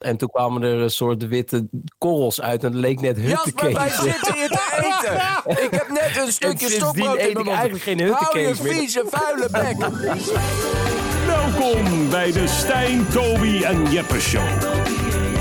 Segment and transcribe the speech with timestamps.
[0.00, 1.68] En toen kwamen er een soort witte
[1.98, 4.12] korrels uit en het leek net Jasper, wij huttenkees.
[4.12, 4.62] zitten hier te
[5.46, 5.64] eten.
[5.64, 7.58] Ik heb net een stukje stokbrood in ik mijn mond.
[7.58, 9.76] eigenlijk geen Hou je vieze, vuile bek.
[11.26, 14.60] Welkom bij de Stijn, Toby en Jeppe Show.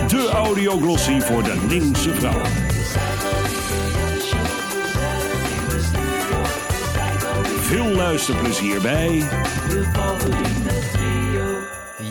[0.08, 2.42] De audioglossie voor de linkse vrouw.
[7.62, 9.24] Veel luisterplezier bij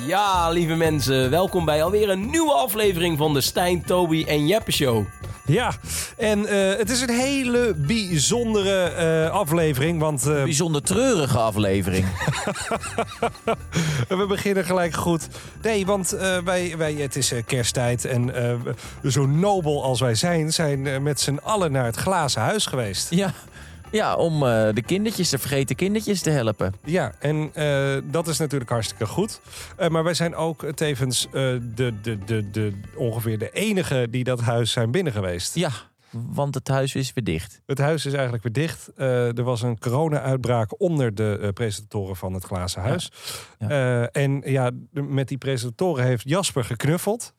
[0.09, 4.73] Ja, lieve mensen, welkom bij alweer een nieuwe aflevering van de Stijn, Toby en Jeppe
[4.73, 5.05] Show.
[5.47, 5.73] Ja,
[6.17, 12.07] en eh, het is een hele bijzondere eh, aflevering, want eh, Bijzonder treurige aflevering.
[14.09, 15.29] we beginnen gelijk goed.
[15.63, 18.55] Nee, want eh, wij, wij, het is kersttijd en eh,
[19.05, 23.11] zo nobel als wij zijn, zijn met z'n allen naar het glazen huis geweest.
[23.11, 23.33] Ja,
[23.91, 26.75] ja om eh, de kindertjes, de vergeten kindertjes te helpen.
[26.85, 29.41] Ja, en eh, dat is natuurlijk hartstikke goed.
[29.77, 34.25] Eh, maar wij zijn ook tevens eh, de, de, de, de, ongeveer de enige die
[34.25, 35.55] dat huis zijn binnen geweest.
[35.55, 35.71] Ja,
[36.11, 37.61] want het huis is weer dicht.
[37.67, 38.91] Het huis is eigenlijk weer dicht.
[38.97, 43.11] Eh, er was een corona-uitbraak onder de presentatoren van het Glazen Huis.
[43.59, 43.69] Ja.
[43.69, 47.33] Eh, en ja, de- met die presentatoren heeft Jasper geknuffeld.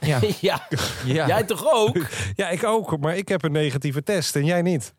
[0.00, 0.68] Ja, Ja,
[1.04, 1.26] ja.
[1.26, 1.96] jij toch ook?
[2.34, 4.94] Ja, ik ook, maar ik heb een negatieve test en jij niet.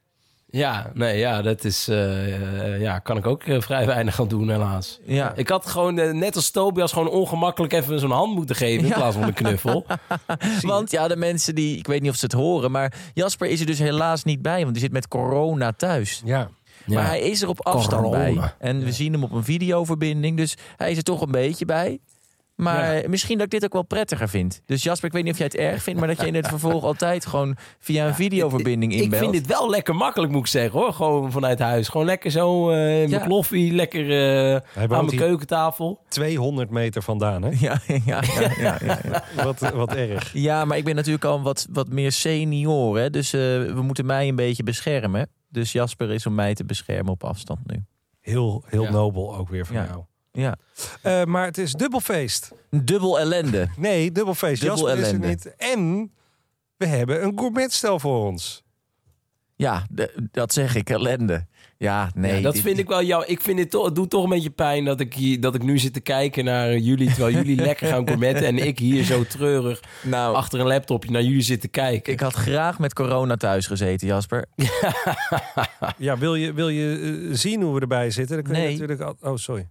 [0.50, 2.36] Ja, nee, ja, dat is, eh,
[2.74, 5.00] eh, ja, kan ik ook eh, vrij weinig aan doen, helaas.
[5.06, 5.34] ja.
[5.36, 8.96] Ik had gewoon, net als Tobias, gewoon ongemakkelijk even zo'n hand moeten geven in Ja.
[8.96, 9.86] plaats van een knuffel.
[10.62, 13.60] Want ja, de mensen die, ik weet niet of ze het horen, maar Jasper is
[13.60, 16.22] er dus helaas niet bij, want die zit met corona thuis.
[16.26, 16.50] Ja.
[16.86, 18.18] Maar hij is er op afstand Corona.
[18.34, 18.54] bij.
[18.60, 22.00] En we zien hem op een videoverbinding, dus hij is er toch een beetje bij.
[22.58, 24.62] Maar misschien dat ik dit ook wel prettiger vind.
[24.66, 26.48] Dus Jasper, ik weet niet of jij het erg vindt, maar dat je in het
[26.58, 29.22] vervolg altijd gewoon via een videoverbinding Ik inbelt.
[29.22, 30.94] vind dit wel lekker makkelijk, moet ik zeggen, hoor.
[30.94, 31.88] Gewoon vanuit huis.
[31.88, 33.20] Gewoon lekker zo, eh mijn Ja.
[33.20, 34.10] kloffie, lekker
[34.54, 36.00] eh, aan mijn keukentafel.
[36.08, 37.50] 200 meter vandaan, hè?
[37.68, 38.22] Ja, ja, ja,
[38.60, 39.24] ja, ja, ja.
[39.44, 40.34] Wat, wat erg.
[40.34, 43.10] ja, maar ik ben natuurlijk al wat, wat meer senior, hè?
[43.10, 43.40] dus eh,
[43.74, 45.30] we moeten mij een beetje beschermen.
[45.50, 47.84] Dus Jasper is om mij te beschermen op afstand nu.
[48.22, 48.92] Heel, heel Ja.
[48.92, 49.86] nobel ook weer van Ja.
[49.90, 50.04] jou.
[50.42, 50.56] Ja,
[51.02, 52.52] Eh, maar het is dubbelfeest.
[52.70, 53.68] dubbel ellende.
[53.78, 54.62] Nee, dubbelfeest.
[54.62, 55.28] Dubbel Jasper is er ellende.
[55.28, 55.56] niet.
[55.58, 56.12] En
[56.78, 58.64] we hebben een gourmetstel voor ons.
[59.56, 61.46] Ja, de- dat zeg ik, ellende.
[61.78, 62.36] Ja, nee.
[62.36, 63.26] Ja, dat dit- vind ik wel jou.
[63.26, 65.64] Ik vind het, toch, het doet toch een beetje pijn dat ik, hier, dat ik
[65.64, 67.08] nu zit te kijken naar jullie.
[67.14, 68.46] Terwijl jullie lekker gaan gourmetten.
[68.46, 72.14] En ik hier zo treurig Nou, achter een laptopje naar jullie zit te kijken.
[72.14, 74.46] ik had graag met corona thuis gezeten, Jasper.
[75.98, 77.00] Ja, wil je, wil je
[77.30, 78.36] eh, zien hoe we erbij zitten?
[78.36, 78.72] Dan kun je Nee.
[78.72, 79.68] natuurlijk al- Oh, sorry.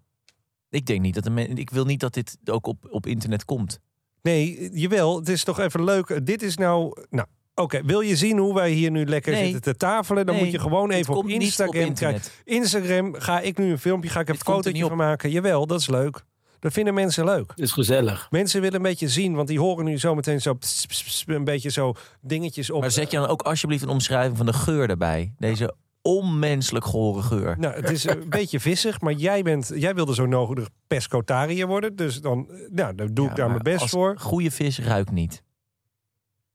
[0.70, 3.44] Ik denk niet dat de men- ik wil niet dat dit ook op, op internet
[3.44, 3.78] komt.
[4.22, 5.18] Nee, jawel.
[5.18, 6.26] Het is toch even leuk.
[6.26, 7.02] Dit is nou...
[7.10, 7.82] Nou, oké.
[7.84, 9.42] Wil je zien hoe wij hier nu lekker Nee.
[9.44, 10.26] zitten te tafelen?
[10.26, 11.88] Dan Nee, moet je gewoon even op komt niet op Instagram kijken.
[11.88, 12.42] internet.
[12.44, 15.30] Instagram ga ik nu een filmpje, ga ik een fotootje van maken.
[15.30, 16.24] Jawel, dat is leuk.
[16.58, 17.50] Dat vinden mensen leuk.
[17.50, 18.26] Het is gezellig.
[18.30, 21.44] Mensen willen een beetje zien, want die horen nu zometeen zo pss, pss, pss, een
[21.44, 22.80] beetje zo dingetjes op.
[22.80, 25.32] Maar zet je dan ook alsjeblieft een omschrijving van de geur erbij.
[25.38, 25.74] Deze
[26.06, 27.58] onmenselijk gore geur.
[27.58, 31.96] Nou, het is een beetje vissig, maar jij, bent, jij wilde zo nodig pescotariër worden.
[31.96, 34.14] Dus dan, nou, dan doe ik daar mijn best voor.
[34.18, 35.42] Goede vis ruikt niet.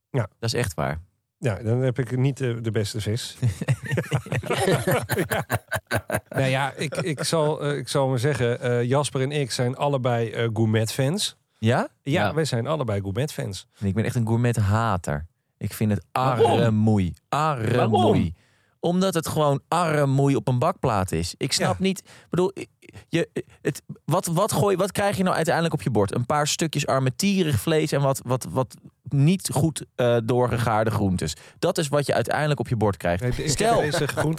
[0.10, 0.28] Ja.
[0.40, 1.02] Dat is echt waar.
[1.38, 3.38] Ja, dan heb ik niet de, de beste vis.
[4.66, 5.06] ja.
[6.36, 9.76] Nou ja, ik, ik, zal, eh, ik zal maar zeggen, eh, Jasper en ik zijn
[9.76, 11.38] allebei eh, gourmet-fans.
[11.58, 11.88] Ja?
[12.02, 13.68] Ja, wij zijn allebei gourmet-fans.
[13.80, 15.26] Ik ben echt een gourmet-hater.
[15.58, 17.14] Ik vind het arremoei.
[17.30, 17.90] Arremoei.
[17.90, 18.34] Waarom?
[18.82, 21.34] Omdat het gewoon arremoei op een bakplaat is.
[21.38, 22.00] Ik snap niet...
[22.00, 22.54] Ik bedoel,
[23.10, 23.30] je,
[23.62, 26.16] het, wat, wat, gooi, wat krijg je nou uiteindelijk op je bord?
[26.16, 28.76] Een paar stukjes armetierig vlees en wat, wat, wat
[29.14, 31.36] niet goed eh, doorgegaarde groentes.
[31.60, 33.38] Dat is wat je uiteindelijk op je bord krijgt.
[33.38, 33.84] Nee, Stel,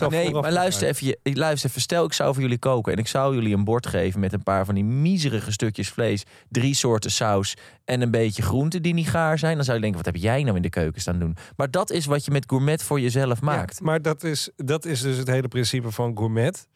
[0.09, 1.81] Nee, maar luister even, luister even.
[1.81, 4.43] Stel, ik zou voor jullie koken en ik zou jullie een bord geven met een
[4.43, 9.09] paar van die miserige stukjes vlees, drie soorten saus en een beetje groenten die niet
[9.09, 9.55] gaar zijn.
[9.55, 11.37] Dan zou je denken, wat heb jij nou in de keuken staan doen?
[11.57, 13.79] Maar dat is wat je met gourmet voor jezelf maakt.
[13.79, 16.69] Ja, maar dat is, dat is dus het hele principe van gourmet.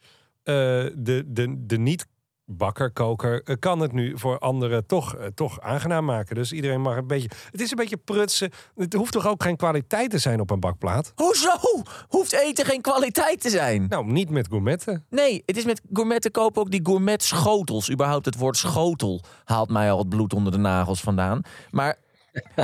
[0.47, 0.53] Eh,
[0.95, 6.05] de, de, de niet-bakker, koker, eh, kan het nu voor anderen toch, eh, toch aangenaam
[6.05, 6.35] maken.
[6.35, 7.29] Dus iedereen mag een beetje...
[7.51, 8.51] Het is een beetje prutsen.
[8.75, 11.11] Het hoeft toch ook geen kwaliteit te zijn op een bakplaat?
[11.15, 11.51] Hoezo?
[12.07, 13.85] Hoeft eten geen kwaliteit te zijn?
[13.89, 15.05] Nou, niet met gourmetten.
[15.09, 17.91] Nee, het is met gourmet te kopen ook die gourmet schotels.
[17.91, 21.41] Überhaupt het woord schotel haalt mij al het bloed onder de nagels vandaan.
[21.71, 21.97] Maar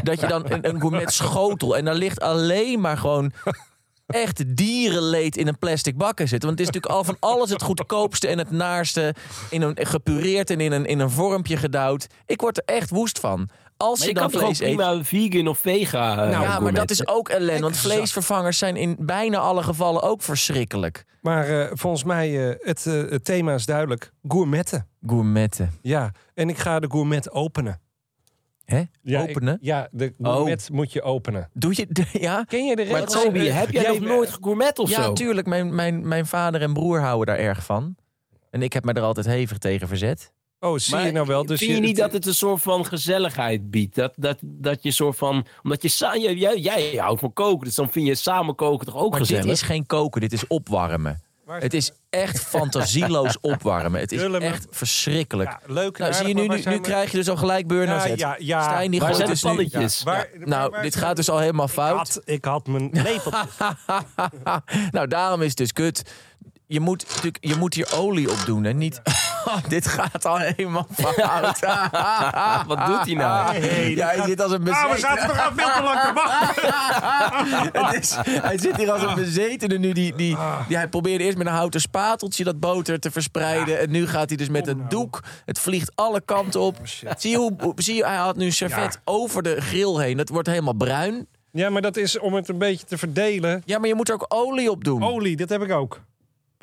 [0.03, 3.31] dat je dan een, een gourmet schotel en daar ligt alleen maar gewoon
[4.05, 6.47] echt dierenleed in een plastic bakken zitten.
[6.47, 9.15] Want het is natuurlijk al van alles het goedkoopste en het naarste
[9.49, 12.07] in een gepureerd en in een, in een vormpje gedouwd.
[12.25, 13.49] Ik word er echt woest van.
[13.77, 14.75] Als Maar je je dan kan toch ook vlees eet.
[14.75, 17.61] prima vegan of vega eh, ja, maar dat is ook ellende.
[17.61, 21.05] Want vleesvervangers zijn in bijna alle gevallen ook verschrikkelijk.
[21.21, 24.11] Maar eh, volgens mij, eh, het, eh, het thema is duidelijk.
[24.27, 24.87] Gourmetten.
[25.07, 25.71] Gourmetten.
[25.81, 27.81] Ja, en ik ga de gourmet openen.
[28.65, 28.83] Hè?
[29.01, 29.57] Ja, ik- Openen?
[29.61, 30.33] ja, de Oh.
[30.33, 31.49] gourmet moet je openen.
[31.53, 31.87] Doe je...
[32.11, 32.43] Ja?
[32.43, 33.23] Ken je de Maar regels?
[33.23, 35.13] Toby, heb jij nog nooit gegourmet of Ja, zo?
[35.13, 35.47] tuurlijk.
[35.47, 37.95] Mijn, mijn, mijn vader en broer houden daar erg van.
[38.49, 40.31] En ik heb me er altijd hevig tegen verzet.
[40.59, 41.45] Oh, zie Maar je nou wel?
[41.45, 43.95] Dus vind je niet dat het een soort van gezelligheid biedt?
[43.95, 45.45] Dat, dat, dat je soort van...
[45.63, 46.19] Omdat je...
[46.21, 49.19] Jij, jij, jij houdt van koken, dus dan vind je samen koken toch ook Maar
[49.19, 49.43] gezellig?
[49.43, 51.21] dit is geen koken, dit is opwarmen.
[51.45, 53.99] Waar- Het is echt fantasieloos opwarmen.
[53.99, 55.49] Het is echt verschrikkelijk.
[55.49, 55.97] Ja, leuk.
[55.97, 58.03] nou, zie je nu, nu, nu krijg je dus al gelijk burn-out.
[58.07, 58.63] Ja, ja, ja.
[58.63, 59.49] Stijn die Waar gooit zijn de dus nu...
[59.79, 60.03] balletjes?
[60.03, 61.97] Waar- Nou, waar- dit gaat dus al helemaal Ik fout.
[61.97, 63.31] had, ik had mijn lepel.
[64.91, 66.03] nou, daarom is het dus kut.
[66.73, 69.01] Je moet, natuurlijk, je moet hier olie op doen en niet...
[69.67, 71.59] dit gaat al helemaal fout.
[72.67, 73.59] Wat doet hij nou?
[73.95, 77.81] ja, hij zit als een Ah, we zaten toch al veel te lang te wachten.
[77.85, 79.91] Het is, hij zit hier als een bezetene nu.
[79.91, 80.37] Die, die,
[80.67, 83.79] die, hij probeerde eerst met een houten spateltje dat boter te verspreiden.
[83.79, 85.23] En nu gaat hij dus met een doek.
[85.45, 86.77] Het vliegt alle kanten op.
[87.17, 90.17] zie, je hoe, zie je, hij had nu een servet over de grill heen.
[90.17, 91.27] Dat wordt helemaal bruin.
[91.51, 93.61] Ja, maar dat is om het een beetje te verdelen.
[93.65, 95.03] Ja, maar je moet er ook olie op doen.
[95.03, 96.01] Olie, dit heb ik ook.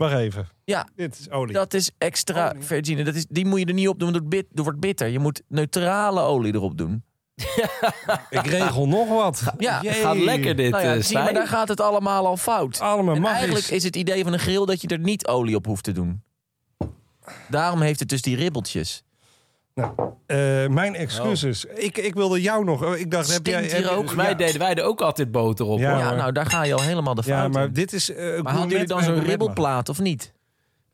[0.00, 0.48] Wacht even.
[0.64, 1.54] Ja, Dit is olie.
[1.54, 3.04] dat is extra virgine.
[3.04, 5.08] Dat is, die moet je er niet op doen, want het bit- het wordt bitter.
[5.08, 7.02] Je moet neutrale olie erop doen.
[8.30, 9.42] Ik regel nog wat.
[9.58, 9.92] Ja, Jee.
[9.92, 12.80] Gaat lekker dit, Nou ja, eh, zie maar daar gaat het allemaal al fout.
[12.80, 13.36] Allemaal En magisch.
[13.38, 15.92] eigenlijk is het idee van een grill dat je er niet olie op hoeft te
[15.92, 16.22] doen.
[17.48, 19.02] Daarom heeft het dus die ribbeltjes.
[20.26, 21.64] Eh, mijn excuses.
[21.64, 22.84] Ik, ik wilde jou nog.
[22.84, 23.62] oh, Ik dacht, heb jij.
[23.62, 24.12] Hier ook?
[24.16, 24.34] Ja.
[24.34, 25.78] deden wij er ook altijd boter op.
[25.78, 27.72] Ja, nou, daar ga je al helemaal de fout Ja, maar in.
[27.72, 28.10] dit is.
[28.14, 30.32] eh, Maar hadden jullie dan zo'n ribbelplaat of niet?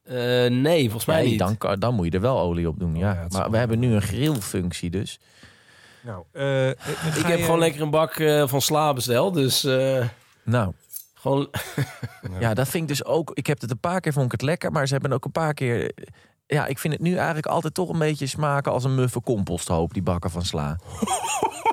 [0.05, 0.15] Eh,
[0.51, 1.39] nee, volgens mij Nee, niet.
[1.39, 2.95] dan, dan moet je er wel olie op doen.
[2.95, 3.27] Oh, ja.
[3.33, 5.19] maar we hebben nu een grillfunctie dus.
[6.03, 6.77] Nou, eh, Ik
[7.27, 9.35] heb je- gewoon lekker een bak eh, van sla besteld.
[9.35, 10.05] Dus eh,
[10.45, 10.73] Nou,
[11.15, 11.49] gewoon...
[12.41, 13.31] ja, dat vind ik dus ook...
[13.35, 14.73] Ik heb het een paar keer, vond ik het lekker.
[14.73, 15.93] Maar ze hebben ook een paar keer...
[16.47, 19.93] Ja, ik vind het nu eigenlijk altijd toch een beetje smaken als een muffe composthoop,
[19.95, 20.77] die bakken van sla.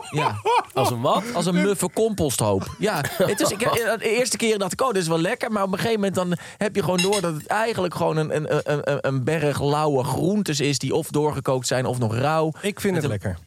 [0.09, 0.35] Ja,
[0.73, 1.23] Als een wat?
[1.33, 2.75] als een muffe composthoop.
[2.79, 3.59] Ja, het is, ik,
[3.99, 5.51] de eerste keer dacht ik, oh, dit is wel lekker.
[5.51, 8.35] Maar op een gegeven moment dan heb je gewoon door dat het eigenlijk gewoon een,
[8.35, 10.79] een, een, een- berg lauwe groentes is...
[10.79, 12.51] die of doorgekookt zijn of nog rauw.
[12.61, 13.37] Ik vind het lekker.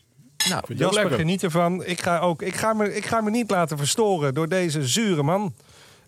[0.49, 1.19] Nou, Jasper, lekker?
[1.19, 1.85] geniet ervan.
[1.85, 5.23] Ik ga, ook, ik, ga me, ik ga me niet laten verstoren door deze zure
[5.23, 5.55] man.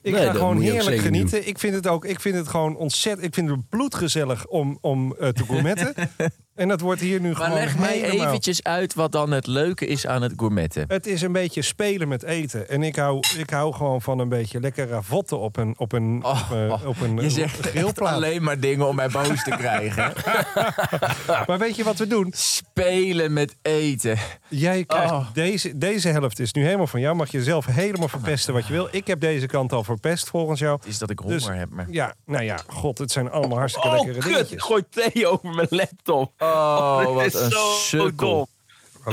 [0.03, 1.49] Ik Nee, ga gewoon heerlijk genieten.
[1.49, 2.05] Ik vind het ook.
[2.05, 3.27] Ik vind het gewoon ontzettend.
[3.27, 5.95] Ik vind het bloedgezellig om, om eh, te gourmetten.
[6.59, 8.27] en dat wordt hier nu Maar gewoon leg mij helemaal.
[8.27, 10.85] eventjes uit wat dan het leuke is aan het gourmetten.
[10.89, 12.69] Het is een beetje spelen met eten.
[12.69, 16.21] En ik hou, ik hou gewoon van een beetje lekker ravotten op een, op een,
[16.25, 18.13] Oh, op, een- op een Je zegt echt grillplaat.
[18.15, 20.13] alleen maar dingen om mij boos te krijgen.
[21.47, 22.33] Maar weet je wat we doen?
[22.37, 24.19] Spelen met eten.
[24.49, 25.27] Jij krijgt Oh.
[25.33, 27.17] deze, deze helft is nu helemaal van jou.
[27.17, 28.89] Mag je zelf helemaal verpesten wat je wil.
[28.91, 30.79] Ik heb deze kant al verpest volgens jou.
[30.85, 31.71] Is dat ik honger Dus- heb.
[31.71, 31.87] Maar...
[31.91, 34.25] Ja, nou ja, god, het zijn allemaal hartstikke Oh, lekkere kut.
[34.33, 34.63] dingetjes.
[34.63, 36.33] Gooi thee over mijn laptop.
[36.53, 38.29] Oh, wat is een zo sukkel.
[38.29, 38.47] dom.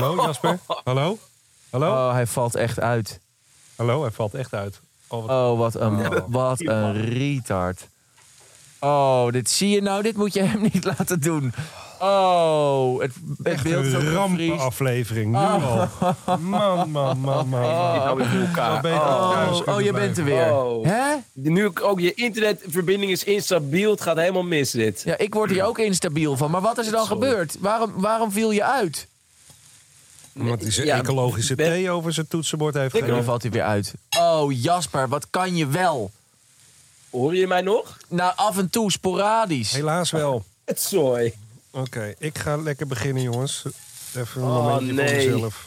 [0.01, 0.59] Hallo Jasper?
[0.83, 1.17] Hallo?
[1.69, 1.91] Hallo?
[1.91, 3.19] Oh, hij valt echt uit.
[3.75, 4.79] Hallo, hij valt echt uit.
[5.07, 7.87] Oh, wat- Oh, wat een, wat een retard.
[8.79, 10.01] Oh, dit zie je nou.
[10.01, 11.53] Dit moet je hem niet laten doen.
[11.99, 14.13] Oh, het, het echt beeld een gevriesd.
[14.13, 15.87] rampenaflevering, nu al.
[16.39, 17.49] Man, man, man, man.
[17.49, 18.85] Nou, elkaar.
[18.85, 19.61] Oh.
[19.65, 20.53] Oh, je bent er weer.
[20.53, 20.85] Oh.
[20.85, 21.15] Hè?
[21.33, 23.91] Nu ook- ook je internetverbinding is instabiel.
[23.91, 25.01] Het gaat helemaal mis dit.
[25.05, 26.51] Ja, ik word hier ook instabiel van.
[26.51, 27.27] Maar wat is er dan Sorry.
[27.27, 27.55] gebeurd?
[27.59, 29.07] Waarom, waarom viel je uit?
[30.39, 33.23] Omdat hij zijn Ja, ecologische ben- thee over zijn toetsenbord heeft nu gegeven.
[33.23, 33.93] valt hij weer uit.
[34.19, 36.11] Oh, Jasper, wat kan je wel?
[37.09, 37.97] Hoor je mij nog?
[38.07, 39.71] Nou, af en toe sporadisch.
[39.73, 40.43] Helaas wel.
[40.65, 41.33] Het zooi.
[41.75, 43.63] Oké, ik ga lekker beginnen, jongens.
[44.15, 45.07] Even een Oh, momentje nee.
[45.29, 45.65] voor mezelf.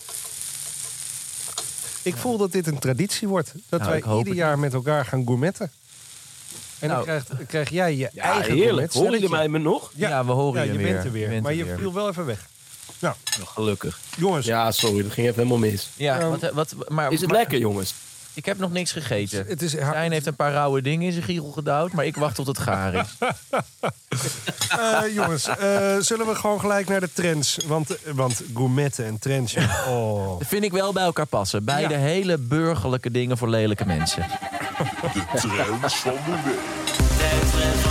[2.03, 3.53] Ik voel dat dit een traditie wordt.
[3.69, 5.71] Dat Nou, wij ieder het jaar met elkaar gaan gourmetten.
[6.79, 7.07] En Nou.
[7.07, 8.93] dan krijg, krijg jij je Ja, eigen heerlijk.
[8.93, 9.91] gourmet Hoor je mij me nog?
[9.95, 10.93] Ja, we horen ja, je je weer.
[10.93, 11.23] bent er weer.
[11.23, 11.79] Je bent maar er je weer.
[11.79, 12.47] viel wel even weg.
[12.99, 13.99] Nou, Gelukkig.
[14.17, 14.47] jongens.
[14.47, 15.03] Ja, sorry.
[15.03, 15.88] Dat ging even helemaal mis.
[15.97, 17.95] Ja, wat, wat, maar, Is het maar- lekker, jongens?
[18.38, 19.45] Ik heb nog niks gegeten.
[19.49, 22.35] Het is, Stijn heeft een paar rauwe dingen in zijn giegel gedouwd, maar ik wacht
[22.35, 23.16] tot het gaar is.
[24.68, 27.59] Eh, jongens, eh, zullen we gewoon gelijk naar de trends?
[27.66, 29.85] Want, want gourmetten en trends, ja.
[29.88, 30.38] oh.
[30.38, 31.64] Dat vind ik wel bij elkaar passen.
[31.64, 34.26] Beide hele burgerlijke dingen voor lelijke mensen.
[35.35, 37.88] Trends van de week.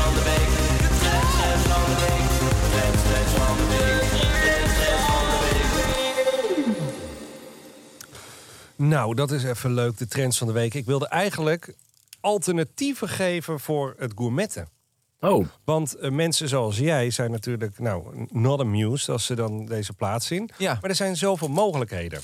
[8.78, 10.74] Nou, dat is even leuk, de trends van de week.
[10.74, 11.76] Ik wilde eigenlijk
[12.20, 14.68] alternatieven geven voor het gourmetten.
[15.20, 19.94] Oh, Want eh, mensen zoals jij zijn natuurlijk nou, not amused als ze dan deze
[19.94, 20.50] plaats zien.
[20.58, 20.78] Ja.
[20.82, 22.22] Maar er zijn zoveel mogelijkheden.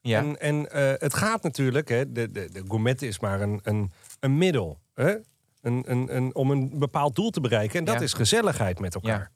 [0.00, 0.18] Ja.
[0.18, 3.92] En, en eh, het gaat natuurlijk, hè, de, de, de gourmet is maar een, een,
[4.20, 4.78] een middel.
[4.94, 5.14] Hè?
[5.60, 7.78] Een, een, een, om een bepaald doel te bereiken.
[7.78, 8.00] En dat Ja.
[8.00, 9.30] is gezelligheid met elkaar.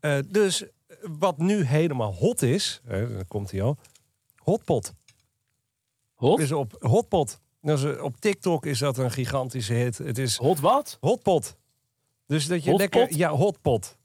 [0.00, 0.64] Eh, dus
[1.18, 3.76] wat nu helemaal hot is, hè, daar komt hij al.
[4.36, 4.92] Hotpot.
[6.18, 6.38] Hot?
[6.38, 7.40] Is op Hotpot.
[7.62, 9.98] Is, op TikTok is dat een gigantische hit.
[9.98, 10.96] Het is Hot wat?
[11.00, 11.56] Hotpot.
[12.26, 12.94] Dus dat je Hotpot?
[12.94, 13.16] lekker...
[13.18, 13.96] Ja, Hotpot.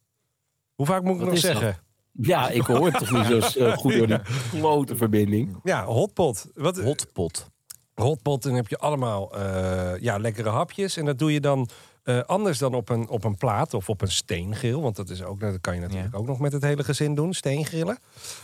[0.76, 1.52] Hoe vaak moet ik Wat nog dat?
[1.52, 1.78] zeggen?
[2.12, 5.60] Ja, ik hoor het toch niet zo eh, goed door die grote verbinding.
[5.64, 6.48] Ja, hotpot.
[6.54, 7.48] Wat, Hotpot.
[7.94, 10.98] hotpot, dan heb je allemaal eh, ja, lekkere hapjes.
[10.98, 11.68] En dat doe je dan
[12.04, 14.80] eh, anders dan op een, op een plaat of op een steengrill.
[14.80, 17.34] Want dat, is ook, dat kan je natuurlijk ook nog met het hele gezin doen,
[17.34, 17.98] steengrillen.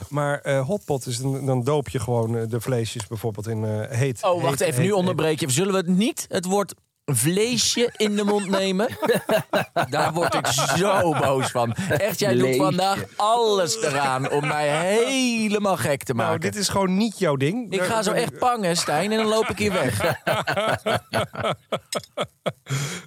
[0.10, 3.98] Maar eh, hotpot is dan, dan doop je gewoon eh, de vleesjes bijvoorbeeld in eh,
[3.98, 4.24] heet.
[4.24, 4.84] Oh, wacht heet- even.
[4.84, 5.50] Nu onderbreek je.
[5.50, 6.74] Zullen we het niet het woord
[7.16, 8.88] vleesje in de mond nemen?
[9.90, 11.74] Daar word ik zo boos van.
[11.90, 16.30] Echt, jij doet vandaag alles eraan om mij helemaal gek te maken.
[16.30, 17.72] Nou, dit is gewoon niet jouw ding.
[17.72, 20.00] Ik ga zo echt pangen, Stijn, en dan loop ik hier weg.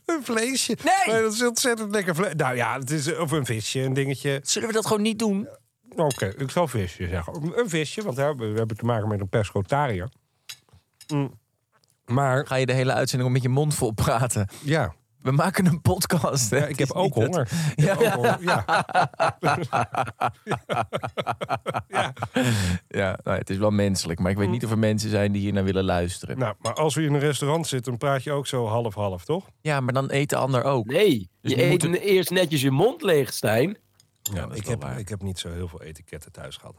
[0.06, 0.76] Een vleesje.
[0.84, 1.22] Nee!
[1.22, 2.34] dat is ontzettend lekker vlees.
[2.36, 4.40] Nou ja, het is of een visje, een dingetje.
[4.42, 5.48] Zullen we dat gewoon niet doen?
[5.96, 7.52] Oké, ik zal visje zeggen.
[7.58, 8.22] Een visje, want we
[8.54, 10.08] hebben te maken met een pescotariër.
[11.12, 11.40] Mm.
[12.04, 14.48] Maar Ga je de hele uitzending om met je mond vol praten?
[14.62, 16.50] ja, We maken een podcast.
[16.50, 17.40] ja ik heb ook dat- honger.
[17.40, 18.64] Ook Ja.
[21.88, 22.12] ja.
[22.88, 24.18] Ja, nou, het is wel menselijk.
[24.18, 26.38] Maar ik weet niet of er mensen zijn die hier naar willen luisteren.
[26.38, 29.46] Nou, maar als we in een restaurant zitten, dan praat je ook zo half-half, toch?
[29.60, 30.86] Ja, maar dan eet de ander ook.
[30.86, 33.76] Nee, Dus je eet eerst netjes je mond leeg, Stijn.
[34.22, 34.98] Ja, ik, heb, waar.
[34.98, 36.74] ik heb niet zo heel veel etiketten thuis gehad.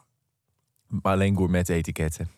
[0.88, 2.32] Maar alleen gourmet etiketten.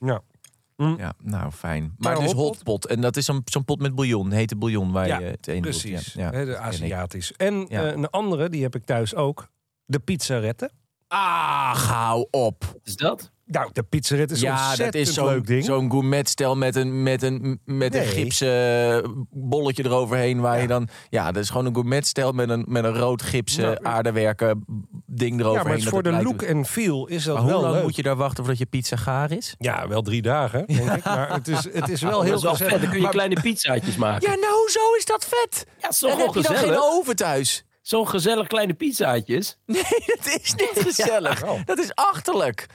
[0.75, 0.95] Ja.
[0.97, 1.83] Ja, nou fijn.
[1.83, 2.55] Maar Maar dus hotpot?
[2.55, 2.85] hotpot.
[2.85, 4.31] En dat is zo'n pot met bouillon.
[4.31, 5.61] Hete bouillon waar Ja, je het doet.
[5.61, 6.57] Precies, Ja, ja, hè, de.
[6.57, 7.31] Aziatisch.
[7.33, 7.83] En Ja.
[7.85, 9.47] eh, een andere, die heb ik thuis ook.
[9.85, 10.71] De pizzaretten.
[11.07, 12.79] Ach, hou op.
[12.83, 13.31] Is dat?
[13.47, 15.63] Nou, de pizzaret is een ja, dat is zo'n leuk ding.
[15.65, 20.39] zo'n gourmetstel met een, met een, met een gipsen bolletje eroverheen.
[20.41, 20.87] Waar je dan.
[21.09, 24.65] Ja, dat is gewoon een gourmetstel met een, met een rood gipsen Nou, aardewerken
[25.05, 25.63] ding ja, eroverheen.
[25.63, 27.73] maar het is dat voor de look en feel is dat Maar hoe wel lang
[27.73, 27.83] leuk.
[27.83, 29.55] moet je daar wachten voordat je pizza gaar is?
[29.57, 31.03] Ja, wel drie dagen, denk ik.
[31.03, 32.57] Maar het is, het is wel Oh, heel gezellig.
[32.57, 32.69] vet.
[32.69, 34.29] Dan kun je Maar- kleine pizzaatjes maken.
[34.31, 35.65] Ja, nou, zo is dat vet.
[35.81, 36.79] Ja, zo'n Dan heb je dan geen gezellig.
[36.83, 37.65] oven thuis.
[37.81, 39.57] Zo'n gezellig kleine pizzaatjes.
[39.65, 39.81] Nee,
[40.15, 41.39] dat is niet gezellig.
[41.39, 41.59] wel.
[41.65, 42.65] Dat is achterlijk.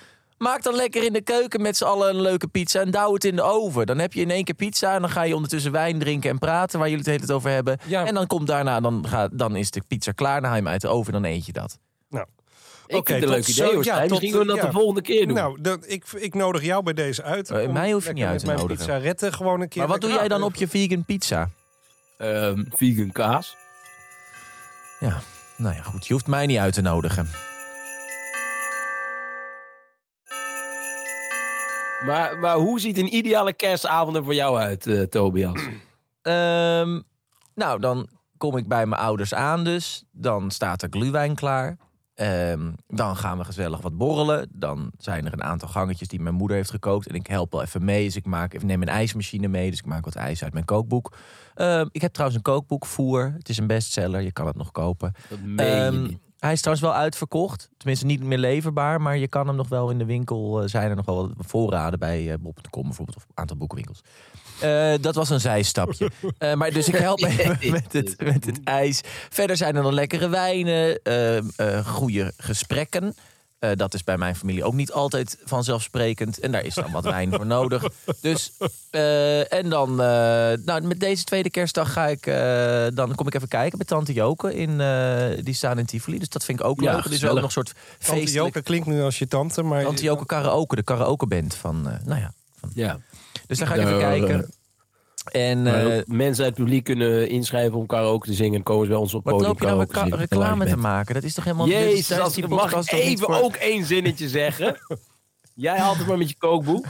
[0.42, 3.24] Maak dan lekker in de keuken met z'n allen een leuke pizza en douw het
[3.24, 3.86] in de oven.
[3.86, 6.38] Dan heb je in één keer pizza en dan ga je ondertussen wijn drinken en
[6.38, 7.78] praten waar jullie het hele tijd over hebben.
[7.86, 8.06] Ja.
[8.06, 10.72] En dan komt daarna, dan, gaat, dan is de pizza klaar, dan haal je hem
[10.72, 11.78] uit de oven en dan eet je dat.
[12.08, 12.26] Nou,
[12.86, 14.66] Ik Oké, vind het een leuk idee, hoor, ja, Misschien kunnen we dat ja.
[14.66, 15.36] de volgende keer doen.
[15.36, 17.50] Nou, dat, ik, ik nodig jou bij deze uit.
[17.50, 18.86] Eh, om mij hoef je niet uit te mijn nodigen.
[18.86, 19.80] pizzaretten gewoon een keer...
[19.80, 21.50] Maar wat doe jij dan op je vegan pizza?
[22.18, 23.56] Ehm, vegan kaas.
[25.00, 25.20] Ja,
[25.56, 26.06] nou ja, goed.
[26.06, 27.30] Je hoeft mij niet uit te nodigen.
[32.06, 35.60] Maar, maar hoe ziet een ideale kerstavond er voor jou uit, eh, Tobias?
[36.22, 37.00] Ehm,
[37.54, 40.04] nou, dan kom ik bij mijn ouders aan dus.
[40.12, 41.76] Dan staat er gluwijn klaar.
[42.14, 44.48] Ehm, dan gaan we gezellig wat borrelen.
[44.52, 47.06] Dan zijn er een aantal gangetjes die mijn moeder heeft gekookt.
[47.06, 48.04] En ik help wel even mee.
[48.04, 49.70] Dus ik, maak, ik neem een ijsmachine mee.
[49.70, 51.16] Dus ik maak wat ijs uit mijn kookboek.
[51.54, 53.32] Ehm, ik heb trouwens een kookboek, Voer.
[53.36, 54.20] Het is een bestseller.
[54.20, 55.12] Je kan het nog kopen.
[55.28, 56.29] Dat meen je niet.
[56.40, 57.68] Hij is trouwens wel uitverkocht.
[57.76, 59.00] Tenminste, niet meer leverbaar.
[59.00, 60.62] Maar je kan hem nog wel in de winkel.
[60.62, 63.16] eh, zijn er nog wel wat voorraden bij eh Bob.com bijvoorbeeld.
[63.16, 64.00] Of een aantal boekenwinkels.
[64.60, 66.10] Eh, dat was een zijstapje.
[66.56, 69.00] Maar dus ik help even met het, met het ijs.
[69.30, 71.00] Verder zijn er nog lekkere wijnen.
[71.84, 73.14] goede gesprekken.
[73.60, 76.38] Eh, dat is bij mijn familie ook niet altijd vanzelfsprekend.
[76.38, 77.84] En daar is dan wat wijn voor nodig.
[78.20, 78.52] Dus,
[78.90, 80.06] eh, en dan, eh,
[80.64, 82.24] nou, met deze tweede kerstdag ga ik,
[82.96, 84.54] dan kom ik even kijken bij Tante Joke.
[84.54, 84.76] In,
[85.44, 86.18] die staan in Tivoli.
[86.18, 87.04] Dus dat vind ik ook Ja, leuk.
[87.04, 88.54] Het is ook nog een soort Tante feestelijk...
[88.54, 89.82] Joke klinkt nu als je tante, maar...
[89.82, 92.32] Tante Joke karaoke, de karaokeband van, eh, nou ja.
[92.74, 92.98] Ja.
[93.46, 94.50] Dus daar ga ik even Daar, eh, kijken.
[95.32, 98.54] En eh, mensen uit het publiek kunnen inschrijven om karaoke te zingen.
[98.54, 101.14] En komen ze bij ons op wat podium loop je nou reclame te maken?
[101.14, 101.66] Dat is toch helemaal...
[101.66, 104.78] dit is Jezus, tijdens als die mag ik even voor- ook één zinnetje zeggen.
[105.54, 106.86] Jij altijd maar met je kookboek.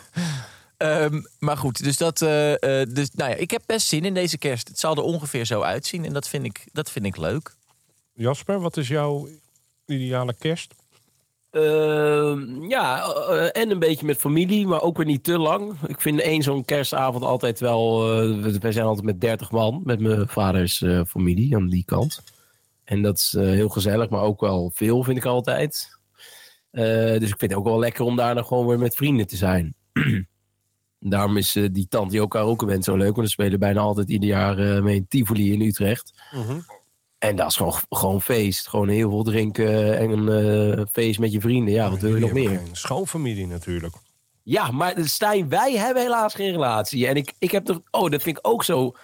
[0.76, 2.23] Ehm, maar goed, dus dat.
[2.23, 4.68] eh, eh, dus, nou ja, ik heb best zin in deze kerst.
[4.68, 7.54] Het zal er ongeveer zo uitzien en dat vind ik, dat vind ik leuk.
[8.14, 9.28] Jasper, wat is jouw
[9.87, 10.75] ideale kerst?
[11.50, 15.73] Ehm, ja, eh, en een beetje met familie, maar ook weer niet te lang.
[15.87, 18.12] Ik vind één zo'n kerstavond altijd wel...
[18.12, 21.85] eh, we- wij zijn altijd met 30 man, met mijn vaders eh, familie aan die
[21.85, 22.23] kant.
[22.85, 25.99] En dat is eh, heel gezellig, maar ook wel veel vind ik altijd.
[26.71, 26.85] Eh,
[27.19, 29.37] dus ik vind het ook wel lekker om daar dan gewoon weer met vrienden te
[29.37, 29.75] zijn.
[30.99, 33.14] Daarom is eh, die tante die ook karaoke bent zo leuk.
[33.14, 36.12] Want we spelen bijna altijd ieder jaar eh, mee in Tivoli in Utrecht.
[37.21, 38.69] En dat is gewoon, gewoon feest.
[38.69, 41.75] Gewoon heel veel drinken en een eh, feest met je vrienden.
[41.75, 42.61] Ja, wat wil je nog meer?
[42.73, 43.95] Schoonfamilie natuurlijk.
[44.43, 47.07] Ja, maar Stijn, wij hebben helaas geen relatie.
[47.07, 47.81] En ik, ik heb toch...
[47.91, 48.97] Oh, dat vind ik ook zo,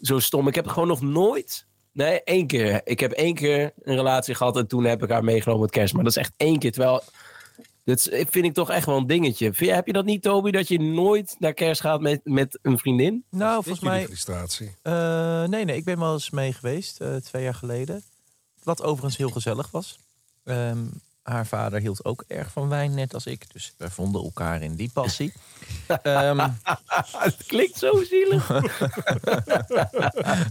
[0.00, 0.48] zo stom.
[0.48, 1.66] Ik heb gewoon nog nooit...
[1.92, 2.80] Nee, één keer.
[2.84, 5.94] Ik heb één keer een relatie gehad en toen heb ik haar meegenomen met kerst.
[5.94, 6.72] Maar dat is echt één keer.
[6.72, 7.02] Terwijl
[7.84, 9.52] Dat eh, vind ik toch echt wel een dingetje.
[9.56, 12.78] Je- heb je dat niet, Toby, dat je nooit naar kerst gaat met, met een
[12.78, 13.24] vriendin?
[13.30, 14.04] Nou, volgens mij...
[14.04, 14.76] frustratie.
[14.82, 18.02] eh, nee, nee, ik ben wel eens mee geweest, eh, twee jaar geleden.
[18.62, 19.98] Wat overigens heel gezellig was.
[20.44, 20.84] Ehm,
[21.22, 23.52] haar vader hield ook erg van wijn, net als ik.
[23.52, 25.32] Dus we vonden elkaar in die passie.
[26.02, 26.38] Ehm,
[27.26, 28.48] Het klinkt zo zielig.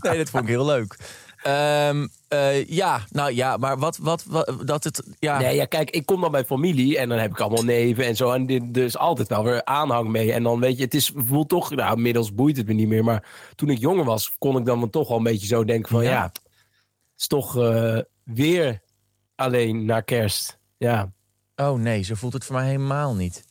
[0.01, 0.97] nee, dat vond ik heel leuk.
[1.43, 5.03] Ehm, eh, ja, nou ja, maar wat, wat, wat dat het...
[5.19, 8.05] Ja, Nee, ja, kijk, ik kom dan bij familie en dan heb ik allemaal neven
[8.05, 8.31] en zo.
[8.31, 10.33] En dit, er is altijd wel weer aanhang mee.
[10.33, 13.03] En dan weet je, het is, voelt toch, nou, inmiddels boeit het me niet meer.
[13.03, 13.23] Maar
[13.55, 16.03] toen ik jonger was, kon ik dan wel toch wel een beetje zo denken van,
[16.03, 16.09] Ja.
[16.09, 16.41] ja, het
[17.17, 18.81] is toch eh, weer
[19.35, 20.57] alleen naar kerst.
[20.77, 21.11] Ja.
[21.55, 23.45] Oh nee, zo voelt het voor mij helemaal niet.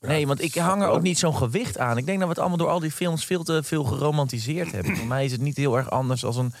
[0.00, 1.98] Nee, want ik hang er ook niet zo'n gewicht aan.
[1.98, 4.96] Ik denk dat we het allemaal door al die films veel te veel geromantiseerd hebben.
[4.96, 6.52] Voor mij is het niet heel erg anders als een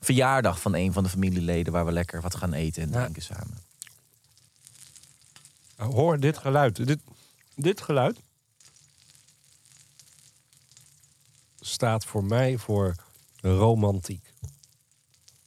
[0.00, 1.72] verjaardag van een van de familieleden...
[1.72, 3.58] waar we lekker wat gaan eten en drinken samen.
[5.76, 6.86] Nou, Hoor dit geluid.
[6.86, 6.98] Dit,
[7.54, 8.20] dit geluid
[11.60, 12.94] staat voor mij voor
[13.40, 14.32] romantiek.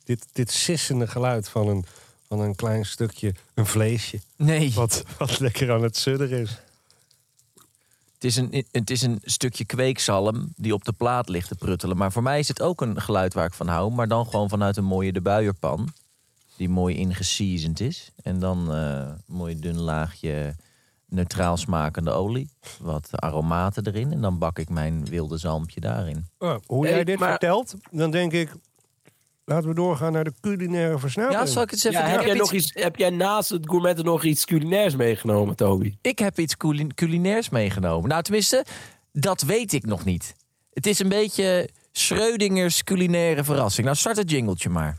[0.04, 1.86] Dit, dit sissende geluid van een,
[2.28, 4.20] van een klein stukje, een vleesje.
[4.36, 6.58] Nee, Wat, wat lekker aan het sudderen is.
[8.20, 11.98] Het is, een, het is een stukje kweekzalm die op de plaat ligt te pruttelen.
[11.98, 13.92] Maar voor mij is het ook een geluid waar ik van hou.
[13.92, 15.90] Maar dan gewoon vanuit een mooie de buierpan.
[16.58, 18.12] Die mooi ingeseasoned is.
[18.24, 18.80] En dan eh,
[19.28, 20.56] een mooi dun laagje
[21.06, 22.50] neutraal smakende olie.
[22.80, 24.12] Wat aromaten erin.
[24.12, 26.28] En dan bak ik mijn wilde zalmpje daarin.
[26.38, 28.54] Oh, hoe Hey, jij dit maar- vertelt, dan denk ik...
[29.50, 31.34] Laten we doorgaan naar de culinaire versnelling.
[31.34, 33.70] Ja, zal ik het eens even Ja, heb, jij nog iets, heb jij naast het
[33.70, 35.98] gourmetten nog iets culinairs meegenomen, Toby?
[36.02, 38.10] ik heb iets culi- culinairs meegenomen.
[38.10, 38.66] Nou, tenminste,
[39.12, 40.36] dat weet ik nog niet.
[40.74, 43.86] Het is een beetje Schreudingers culinaire verrassing.
[43.86, 44.98] Nou, start het jingletje maar.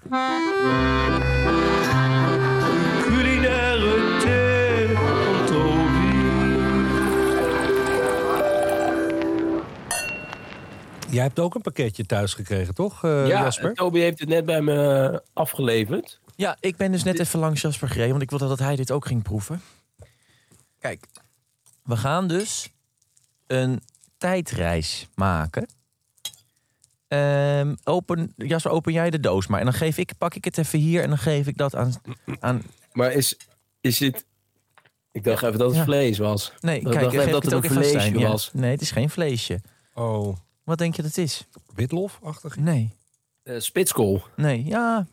[11.10, 13.74] Jij hebt ook een pakketje thuis gekregen, toch, eh, Jasper?
[13.74, 16.20] Toby heeft het net bij me afgeleverd.
[16.36, 18.90] Ja, ik ben dus net even langs Jasper gereden, want ik wilde dat hij dit
[18.90, 19.62] ook ging proeven.
[20.78, 21.06] Kijk,
[21.82, 22.68] we gaan dus
[23.46, 23.82] een
[24.18, 25.66] tijdreis maken.
[27.08, 29.58] Ehm, open, Jasper, open jij de doos maar.
[29.58, 31.92] En dan geef ik, pak ik het even hier en dan geef ik dat aan...
[32.40, 33.36] aan Maar is,
[33.80, 34.26] is dit...
[35.12, 35.84] Ik dacht even dat het Ja.
[35.84, 36.52] vlees was.
[36.60, 38.18] nee, Ik kijk, dacht even dat het ook het een vleesje.
[38.18, 38.28] Ja.
[38.28, 38.50] was.
[38.52, 39.60] Nee, het is geen vleesje.
[39.94, 40.36] Oh,
[40.70, 41.46] Wat denk je dat het is?
[41.74, 42.56] witlof-achtig?
[42.56, 42.96] Nee.
[43.42, 44.22] Eh, spitskool.
[44.36, 45.06] Nee, ja,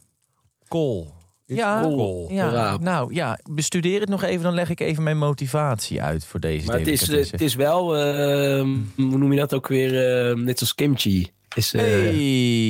[0.68, 1.14] Kool.
[1.46, 1.82] Is Ja.
[1.82, 2.28] kool.
[2.32, 2.50] ja.
[2.50, 2.82] Raap.
[2.82, 6.68] Nou ja, bestudeer het nog even, dan leg ik even mijn motivatie uit voor deze
[6.68, 8.62] Maar het is, het is wel, eh,
[8.96, 11.32] hoe noem je dat ook weer, eh, net als kimchi.
[11.56, 12.14] Is, eh, Hey,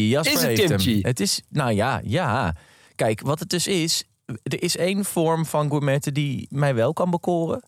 [0.08, 0.78] Jasper is het heeft hem.
[0.78, 1.02] kimchi?
[1.02, 2.56] Het is, nou ja, ja.
[2.95, 4.04] Kijk, wat het dus is,
[4.43, 7.63] er is één vorm van gourmetten die mij wel kan bekoren.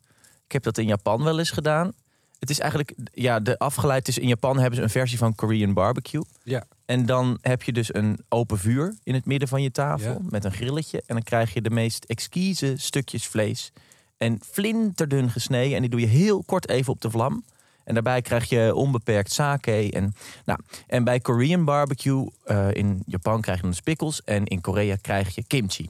[0.45, 1.91] Ik heb dat in Japan wel eens gedaan.
[2.39, 5.73] Het is eigenlijk, ja, de afgeleid is in Japan hebben ze een versie van Korean
[5.73, 6.23] barbecue.
[6.43, 6.63] Ja.
[6.86, 10.17] En dan heb je dus een open vuur in het midden van je tafel Ja.
[10.30, 10.97] met een grilletje.
[11.06, 13.71] En dan krijg je de meest exquise stukjes vlees.
[14.17, 15.75] En flinterdun gesneden.
[15.75, 17.43] En die doe je heel kort even op de vlam.
[17.84, 19.91] En daarbij krijg je onbeperkt sake.
[19.91, 20.13] En,
[20.45, 24.23] nou, en bij Korean barbecue eh, in Japan krijg je dan spikkels.
[24.23, 25.89] En in Korea krijg je kimchi.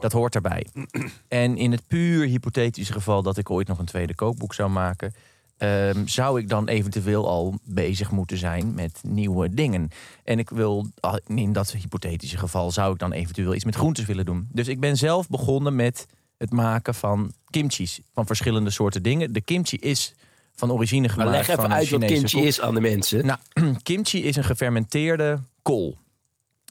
[0.00, 0.66] Dat hoort erbij.
[1.28, 5.14] En in het puur hypothetische geval dat ik ooit nog een tweede kookboek zou maken...
[5.62, 9.88] ehm, zou ik dan eventueel al bezig moeten zijn met nieuwe dingen.
[10.24, 10.86] En ik wil,
[11.26, 14.48] in dat hypothetische geval, zou ik dan eventueel iets met groentes willen doen.
[14.52, 16.06] Dus ik ben zelf begonnen met
[16.38, 18.00] het maken van kimchi's.
[18.12, 19.32] Van verschillende soorten dingen.
[19.32, 20.14] De kimchi is
[20.54, 23.26] van origine maar gemaakt leg even van uit wat kimchi is aan de mensen.
[23.26, 23.38] Nou,
[23.82, 25.98] kimchi is een gefermenteerde kool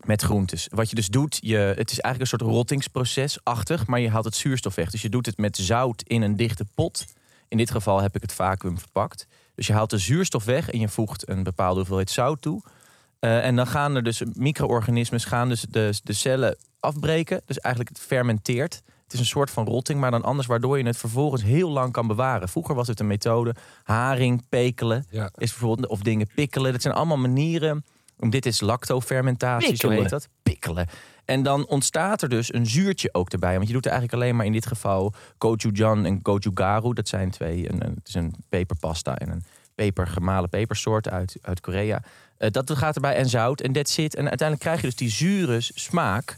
[0.05, 0.67] met groentes.
[0.71, 4.35] Wat je dus doet, je, het is eigenlijk een soort rottingsproces-achtig, maar je haalt het
[4.35, 4.91] zuurstof weg.
[4.91, 7.05] Dus je doet het met zout in een dichte pot.
[7.51, 9.27] In dit geval heb ik het vacuüm verpakt.
[9.55, 12.61] Dus je haalt de zuurstof weg en je voegt een bepaalde hoeveelheid zout toe.
[13.19, 17.41] Eh, en dan gaan er dus micro-organismes gaan dus de, de cellen afbreken.
[17.45, 18.81] Dus eigenlijk het fermenteert.
[19.03, 21.91] Het is een soort van rotting, maar dan anders, waardoor je het vervolgens heel lang
[21.91, 22.49] kan bewaren.
[22.49, 23.55] Vroeger was het een methode.
[23.83, 25.29] Haring, pekelen, Ja.
[25.35, 26.71] is bijvoorbeeld, of dingen pikkelen.
[26.71, 27.85] Dat zijn allemaal manieren.
[28.19, 30.27] om Dit is lactofermentatie, zo heet dat.
[30.43, 30.87] Pikkelen.
[31.31, 33.55] En dan ontstaat er dus een zuurtje ook erbij.
[33.55, 36.93] Want je doet er eigenlijk alleen maar in dit geval gochujang en gochugaru.
[36.93, 37.69] Dat zijn twee.
[37.71, 39.43] Een, een- het is een peperpasta en een
[39.75, 42.03] peper, gemalen pepersoort uit, uit Korea.
[42.37, 44.15] Eh, dat gaat erbij en zout en that's it.
[44.15, 46.35] En uiteindelijk krijg je dus die zure smaak.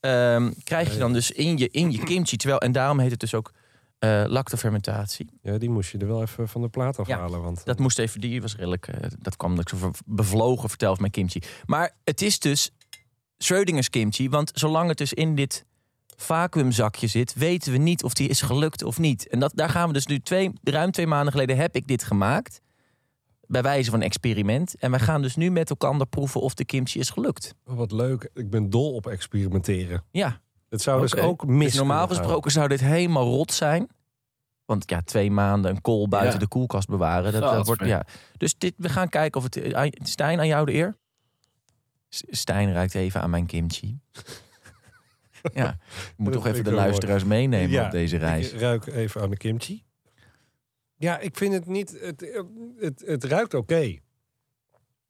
[0.00, 2.36] ehm, krijg je dan dus in je, in je kimchi.
[2.36, 3.52] Terwijl, en daarom heet het dus ook
[3.98, 5.28] eh lactofermentatie.
[5.42, 7.42] Ja, die moest je er wel even van de plaat Ja, afhalen.
[7.42, 10.90] want Dat moest even, die was redelijk, eh, dat kwam dat ik zo bevlogen vertel
[10.92, 11.40] van mijn kimchi.
[11.66, 12.70] Maar het is dus
[13.44, 15.64] Schrödingers kimchi, want zolang het dus in dit
[16.16, 19.28] vacuümzakje zit, weten we niet of die is gelukt of niet.
[19.28, 22.04] En dat, daar gaan we dus nu twee, ruim twee maanden geleden heb ik dit
[22.04, 22.60] gemaakt.
[23.46, 24.74] Bij wijze van experiment.
[24.78, 27.54] En wij gaan dus nu met elkaar proeven of de kimchi is gelukt.
[27.66, 28.30] Oh, wat leuk.
[28.34, 30.04] Ik ben dol op experimenteren.
[30.10, 33.88] Ja, Het zou dus ook mis dus normaal gesproken zou dit helemaal rot zijn.
[34.64, 36.38] Want ja, twee maanden een kool buiten Ja.
[36.38, 37.32] de koelkast bewaren.
[37.32, 38.06] Dat, dat wordt, ja.
[38.36, 39.56] Dus dit, we gaan kijken of het...
[39.56, 40.96] eh, aan- Stijn, aan jou de eer.
[42.28, 43.98] Stijn ruikt even aan mijn kimchi.
[45.54, 48.52] ja, ik moet Dat toch even de luisteraars meenemen Ja, op deze reis.
[48.52, 49.84] Ik ruik even aan de kimchi.
[50.96, 51.98] Ja, ik vind het niet...
[52.00, 52.42] Het,
[52.78, 53.98] het, het ruikt oké.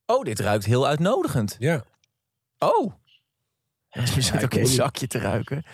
[0.06, 1.56] Oh, dit ruikt heel uitnodigend.
[1.58, 1.84] Ja.
[2.58, 2.92] Oh.
[3.88, 5.64] Je zit ook een zakje te ruiken.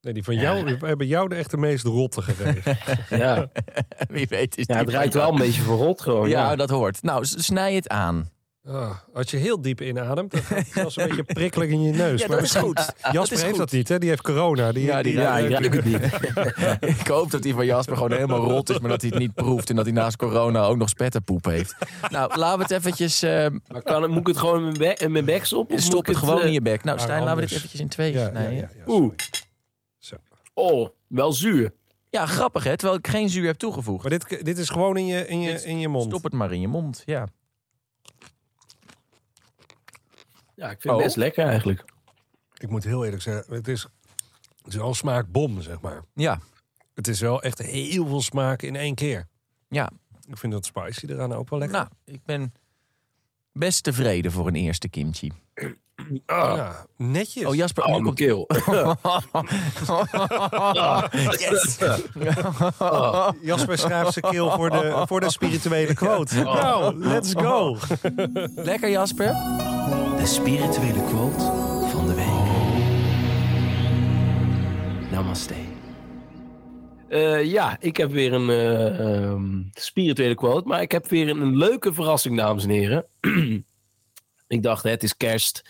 [0.00, 2.78] Nee, die van jou, we hebben jou de echt de meest rotte gegeven.
[3.18, 3.50] Ja,
[4.08, 6.28] Wie weet is ja die het ruikt wel een beetje verrot gewoon.
[6.28, 7.02] Ja, Ja, dat hoort.
[7.02, 8.30] Nou, snij het aan.
[8.66, 12.20] Ah, als je heel diep inademt, dan gaat het een beetje prikkelig in je neus.
[12.20, 12.76] Ja, Maar dat is goed.
[12.76, 13.56] Jasper Dat is heeft goed.
[13.58, 13.98] dat niet, hè?
[13.98, 14.72] Die heeft corona.
[14.72, 15.84] Die, Ja, die ja ik ruikt- ruik het
[16.80, 16.90] niet.
[17.00, 19.34] Ik hoop dat die van Jasper gewoon helemaal rot is, maar dat hij het niet
[19.34, 21.74] proeft en dat hij naast corona ook nog spetterpoep heeft.
[22.10, 23.22] Nou, laten we het eventjes.
[23.22, 25.76] eh, Maar kan, het- moet ik het gewoon in mijn, bek, in mijn bek stoppen?
[25.76, 26.84] of stop moet het ik gewoon eh, in je bek.
[26.84, 28.54] Nou, Stijn, laten we dit eventjes in twee ja, ja, snijden.
[28.54, 29.12] ja, ja, Oeh.
[29.98, 30.16] Zo.
[30.54, 31.72] Oh, wel zuur.
[32.10, 34.02] Ja, grappig hè, terwijl ik geen zuur heb toegevoegd.
[34.02, 36.04] Maar dit, dit is gewoon in je, in je, Dit- in je mond.
[36.04, 37.26] Stop het maar in je mond, ja.
[40.56, 40.94] Ja, ik vind Oh.
[40.94, 41.84] het best lekker eigenlijk.
[42.56, 43.82] Ik moet heel eerlijk zeggen, het is,
[44.56, 46.02] het is wel een smaakbom, zeg maar.
[46.14, 46.38] Ja,
[46.94, 49.26] Het is wel echt heel veel smaak in één keer.
[49.68, 49.90] ja.
[50.28, 51.78] Ik vind dat spicy eraan ook wel lekker.
[51.78, 52.54] Nou, ik ben
[53.52, 55.32] best tevreden voor een eerste kimchi.
[56.26, 57.44] Ja, netjes.
[57.46, 58.46] Oh, Jasper, Oh, mijn keel.
[61.38, 61.78] yes.
[63.50, 66.42] Jasper schrijft zijn keel voor de, voor de spirituele quote.
[66.42, 67.76] Nou, let's go.
[68.54, 69.34] Lekker Jasper.
[70.24, 71.44] De spirituele quote
[71.90, 72.26] van de week.
[75.10, 75.54] Namaste.
[77.08, 80.68] Eh, ja, ik heb weer een eh, ehm, spirituele quote.
[80.68, 83.06] Maar ik heb weer een, een leuke verrassing, dames en heren.
[84.56, 85.62] ik dacht, het is kerst.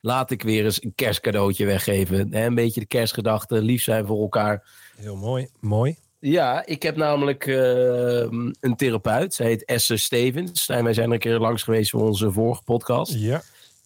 [0.00, 2.34] Laat ik weer eens een kerstcadeautje weggeven.
[2.34, 4.68] Hè, Een beetje de kerstgedachte, lief zijn voor elkaar.
[4.96, 5.48] Heel mooi.
[5.60, 5.96] Mooi.
[6.18, 8.26] Ja, ik heb namelijk eh,
[8.60, 9.34] een therapeut.
[9.34, 10.68] Zij heet Esther Stevens.
[10.68, 13.14] En wij zijn er een keer langs geweest voor onze vorige podcast.
[13.14, 13.42] Ja.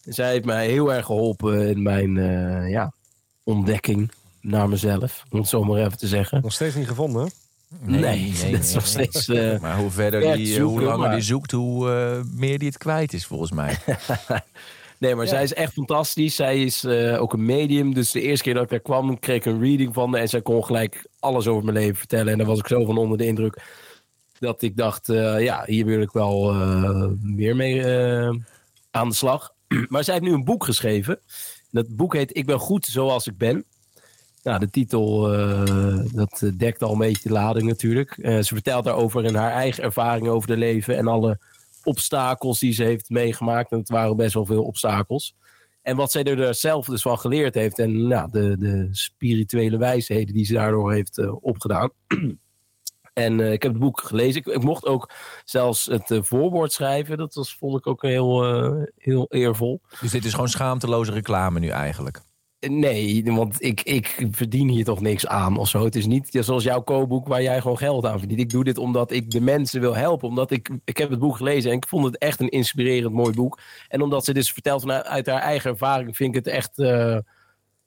[0.07, 2.93] Zij heeft mij heel erg geholpen in mijn eh, ja,
[3.43, 5.23] ontdekking naar mezelf.
[5.29, 6.41] Om het zo maar even te zeggen.
[6.41, 7.29] Nog steeds niet gevonden.
[7.79, 9.27] Nee, dat is nog steeds...
[9.27, 12.59] eh, Maar hoe verder Ver die, eh, hoe langer maar- die zoekt, hoe eh, meer
[12.59, 13.77] die het kwijt is, volgens mij.
[14.99, 16.35] nee, maar zij is echt fantastisch.
[16.35, 17.93] Zij is eh, ook een medium.
[17.93, 20.21] Dus de eerste keer dat ik daar kwam, kreeg ik een reading van haar.
[20.21, 22.31] En zij kon gelijk alles over mijn leven vertellen.
[22.31, 23.61] En daar was ik zo van onder de indruk.
[24.39, 28.29] Dat ik dacht, eh, ja, hier wil ik wel eh, meer mee eh,
[28.91, 29.53] aan de slag.
[29.89, 31.19] maar zij heeft nu een boek geschreven.
[31.71, 33.65] Dat boek heet Ik ben goed zoals ik ben.
[34.43, 38.11] Nou, de titel, eh, dat eh, dekt al een beetje de lading natuurlijk.
[38.11, 41.39] Eh, ze vertelt daarover en haar eigen ervaringen over de leven en alle
[41.83, 43.71] obstakels die ze heeft meegemaakt.
[43.71, 45.35] En het waren best wel veel obstakels.
[45.81, 50.33] En wat zij er zelf dus van geleerd heeft en nou, de, de spirituele wijsheden
[50.33, 51.91] die ze daardoor heeft opgedaan.
[53.17, 54.41] En eh, ik heb het boek gelezen.
[54.41, 55.09] Ik, ik mocht ook
[55.45, 57.17] zelfs het eh, voorwoord schrijven.
[57.17, 59.81] Dat was, vond ik ook heel, eh, heel eervol.
[60.01, 62.21] Dus dit is gewoon schaamteloze reclame nu eigenlijk.
[62.59, 65.83] Nee, want ik, ik verdien hier toch niks aan of zo.
[65.83, 68.39] Het is niet ja, zoals jouw kookboek waar jij gewoon geld aan verdient.
[68.39, 70.27] Ik doe dit omdat ik de mensen wil helpen.
[70.27, 73.33] Omdat ik, ik heb het boek gelezen en ik vond het echt een inspirerend mooi
[73.33, 73.59] boek.
[73.87, 76.81] En omdat ze dus vertelt vanuit uit haar eigen ervaring, vind ik het echt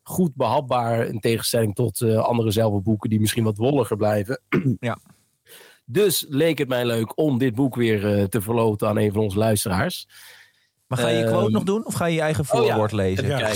[0.03, 1.07] goed behapbaar.
[1.07, 4.41] In tegenstelling tot andere zelfboeken die misschien wat wolliger blijven.
[4.81, 4.99] Ja.
[5.93, 9.23] Dus leek het mij leuk om dit boek weer eh, te verloten aan een van
[9.23, 10.09] onze luisteraars.
[10.87, 12.67] Maar ga je je quote Ehm, nog doen of ga je je eigen oh ja.
[12.69, 13.27] voorwoord lezen?
[13.27, 13.39] Ja.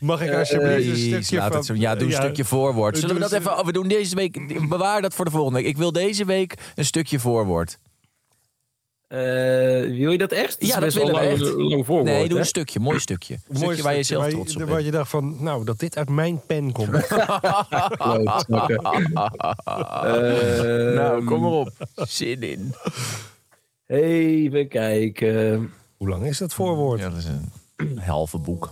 [0.00, 1.52] Mag ik Eh, alsjeblieft een Please, stukje van...
[1.56, 1.74] het zo.
[1.74, 2.98] Ja, doe een stukje voorwoord.
[2.98, 3.58] Zullen we dat eens- even...
[3.58, 4.68] Oh, we doen deze week...
[4.68, 5.68] Bewaar dat voor de volgende week.
[5.68, 7.78] Ik wil deze week een stukje voorwoord.
[9.08, 9.18] Eh,
[9.98, 10.56] wil je dat echt?
[10.66, 11.54] Ja, dat best wel willen we lang, echt.
[11.70, 12.38] lang voorwoord, Nee, doe hè?
[12.38, 12.80] een stukje.
[12.80, 13.34] Mooi stukje.
[13.34, 14.84] Een Mooi stukje waar je zelf trots op Waar bent.
[14.84, 16.94] je dacht van, nou, dat dit uit mijn pen komt.
[17.98, 18.22] Ehm,
[20.94, 21.70] Nou, kom maar op.
[21.94, 22.74] Zin in.
[23.86, 25.70] Even kijken.
[25.96, 27.00] Hoe lang is dat voorwoord?
[27.00, 27.26] Ja, dat is
[27.76, 28.70] een halve boek.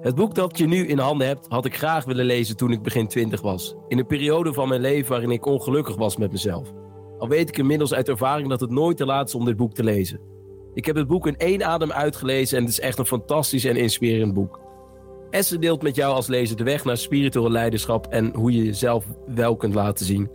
[0.00, 2.82] Het boek dat je nu in handen hebt, had ik graag willen lezen toen ik
[2.82, 3.74] begin twintig was.
[3.88, 6.68] In een periode van mijn leven waarin ik ongelukkig was met mezelf.
[7.20, 9.74] Al weet ik inmiddels uit ervaring dat het nooit te laat is om dit boek
[9.74, 10.20] te lezen.
[10.74, 13.76] Ik heb het boek in één adem uitgelezen en het is echt een fantastisch en
[13.76, 14.60] inspirerend boek.
[15.30, 19.04] Esther deelt met jou als lezer de weg naar spiritueel leiderschap en hoe je jezelf
[19.26, 20.30] wel kunt laten zien.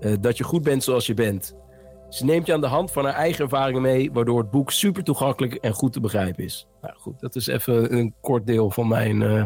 [0.00, 1.56] Eh, dat je goed bent zoals je bent.
[2.08, 5.04] Ze neemt je aan de hand van haar eigen ervaringen mee, waardoor het boek super
[5.04, 6.68] toegankelijk en goed te begrijpen is.
[6.80, 9.42] Nou goed, dat is even een kort deel van mijn eh.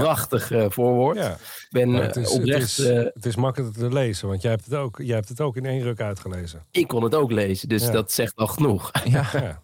[0.00, 1.16] Prachtig eh, voorwoord.
[1.16, 1.36] Ja.
[1.70, 4.42] Ben Maar eh, het, is, oprecht, het, is, eh, het is makkelijk te lezen, want
[4.42, 6.64] jij hebt het ook, jij hebt het ook in één ruk uitgelezen.
[6.70, 7.90] ik kon het ook lezen, dus Ja.
[7.90, 8.90] dat zegt al genoeg.
[9.04, 9.28] Ja.
[9.32, 9.62] Ja.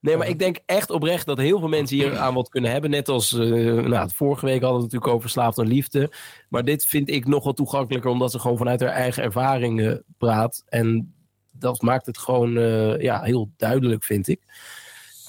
[0.00, 2.90] Nee, maar ik denk echt oprecht dat heel veel mensen hier aan wat kunnen hebben.
[2.90, 3.38] Net als, eh,
[3.72, 6.12] nou, vorige week hadden we het natuurlijk over verslaafd aan liefde.
[6.48, 10.62] Maar dit vind ik nog wel toegankelijker, omdat ze gewoon vanuit haar eigen ervaringen praat.
[10.68, 11.14] En
[11.52, 14.40] dat maakt het gewoon eh, ja, heel duidelijk, vind ik.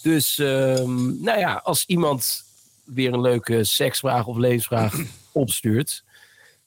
[0.01, 2.43] Dus, ehm, nou ja, als iemand
[2.88, 4.95] weer een leuke seksvraag of levensvraag
[5.32, 6.04] opstuurt,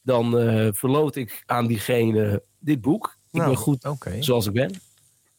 [0.03, 3.17] dan eh verloot ik aan diegene dit boek.
[3.31, 4.23] Ik Nou, ben goed Oké.
[4.23, 4.81] zoals ik ben.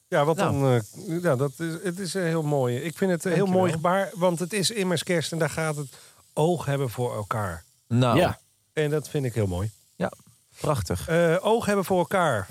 [0.08, 0.52] Ja, wat Nou.
[0.60, 0.72] dan,
[1.08, 2.78] eh, ja, dat is, het is een heel mooi.
[2.78, 5.76] Ik vind het een heel mooi gebaar, want het is immers kerst en daar gaat
[5.76, 5.88] het
[6.34, 7.64] oog hebben voor elkaar.
[7.88, 8.40] Nou, Ja.
[8.74, 9.72] En dat vind ik heel mooi.
[10.60, 11.08] prachtig.
[11.08, 12.48] Eh, oog hebben voor elkaar.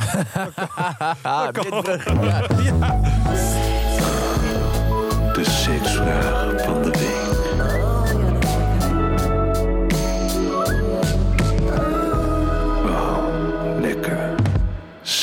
[5.32, 6.79] De seksvraag van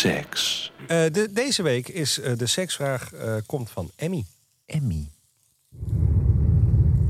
[0.08, 0.72] Seks.
[0.88, 4.24] Eh, de, deze week is eh, de seksvraag eh, komt van Emmy.
[4.66, 5.08] Emmy.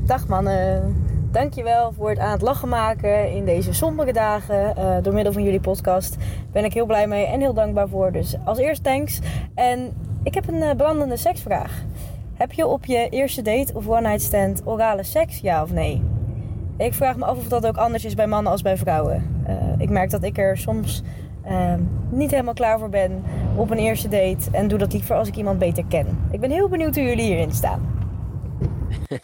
[0.06, 0.96] Dag mannen.
[1.30, 4.76] Dankjewel voor het aan het lachen maken in deze sombere dagen.
[4.76, 6.16] eh, door middel van jullie podcast.
[6.52, 8.12] Ben ik heel blij mee en heel dankbaar voor.
[8.12, 9.18] Dus als eerst thanks.
[9.54, 11.82] En ik heb een brandende seksvraag.
[12.34, 16.02] Heb je op je eerste date of one night stand orale seks, ja of nee?
[16.76, 19.42] Ik vraag me af of dat ook anders is bij mannen als bij vrouwen.
[19.46, 21.02] Eh, ik merk dat ik er soms
[21.48, 21.74] eh,
[22.10, 23.22] niet helemaal klaar voor ben
[23.56, 24.50] op een eerste date.
[24.50, 26.06] En doe dat liever als ik iemand beter ken.
[26.30, 27.80] Ik ben heel benieuwd hoe jullie hierin staan.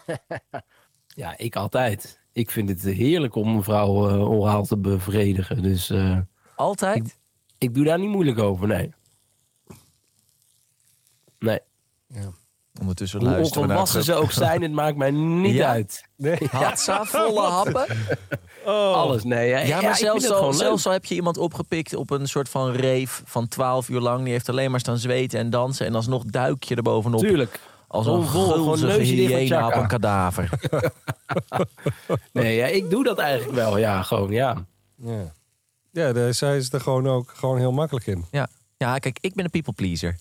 [1.15, 2.19] Ja, ik altijd.
[2.31, 5.61] Ik vind het heerlijk om een vrouw eh, oraal te bevredigen.
[5.61, 6.19] Dus eh,
[6.55, 7.19] Altijd?
[7.57, 8.93] ik doe daar niet moeilijk over, nee.
[11.39, 11.59] Nee.
[12.79, 15.69] Ondertussen Hoe luisteren we naar ongewassen ze ook zijn, het maakt mij niet Ja?
[15.69, 16.03] uit.
[16.51, 17.85] Hatsa, volle happen.
[18.65, 19.67] Alles, nee.
[19.67, 23.47] Ja, maar zelfs, al, zelfs heb je iemand opgepikt op een soort van reef van
[23.47, 24.23] 12 uur lang.
[24.23, 25.85] Die heeft alleen maar staan zweten en dansen.
[25.85, 27.19] En alsnog duik je er bovenop.
[27.19, 27.59] Tuurlijk.
[27.87, 29.81] Als Gewoon een gulzige hyena op chakra.
[29.81, 30.49] een kadaver.
[32.31, 33.77] Nee, ja, ik doe dat eigenlijk wel.
[33.77, 34.65] Ja, gewoon, ja.
[34.95, 35.33] Ja,
[35.91, 38.25] ja daar zij is er gewoon ook gewoon heel makkelijk in.
[38.31, 38.47] Ja.
[38.77, 40.19] ja, kijk, ik ben een people pleaser.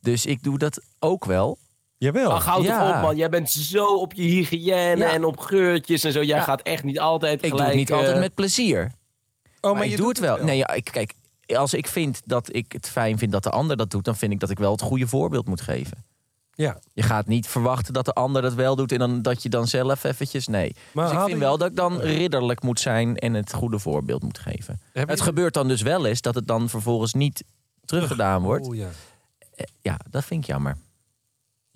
[0.00, 1.58] Dus ik doe dat ook wel.
[1.98, 2.32] Jawel.
[2.32, 2.78] Ach, houd Ja.
[2.86, 3.16] toch op, man.
[3.16, 5.10] Jij bent zo op je hygiëne Ja.
[5.12, 6.22] en op geurtjes en zo.
[6.22, 6.42] Jij Ja.
[6.42, 7.56] gaat echt niet altijd Ik gelijk...
[7.58, 8.92] doe het niet eh, altijd met plezier.
[9.60, 10.44] oh, maar, ik doe het wel.
[10.44, 11.12] Nee, ja, ik, kijk,
[11.46, 14.04] als ik vind dat ik het fijn vind dat de ander dat doet...
[14.04, 16.04] dan vind ik dat ik wel het goede voorbeeld moet geven.
[16.54, 16.78] Ja.
[16.92, 18.92] Je gaat niet verwachten dat de ander dat wel doet...
[18.92, 20.46] en dan, dat je dan zelf eventjes...
[20.46, 20.74] Nee.
[20.92, 23.16] Maar dus ik vind wel dat ik dan ridderlijk moet zijn...
[23.16, 24.80] en het goede voorbeeld moet geven.
[24.92, 27.44] Heb Het je- gebeurt dan dus wel eens dat het dan vervolgens niet
[27.84, 28.66] teruggedaan wordt.
[28.66, 28.88] Oh, ja.
[29.54, 30.76] Eh, Ja, dat vind ik jammer.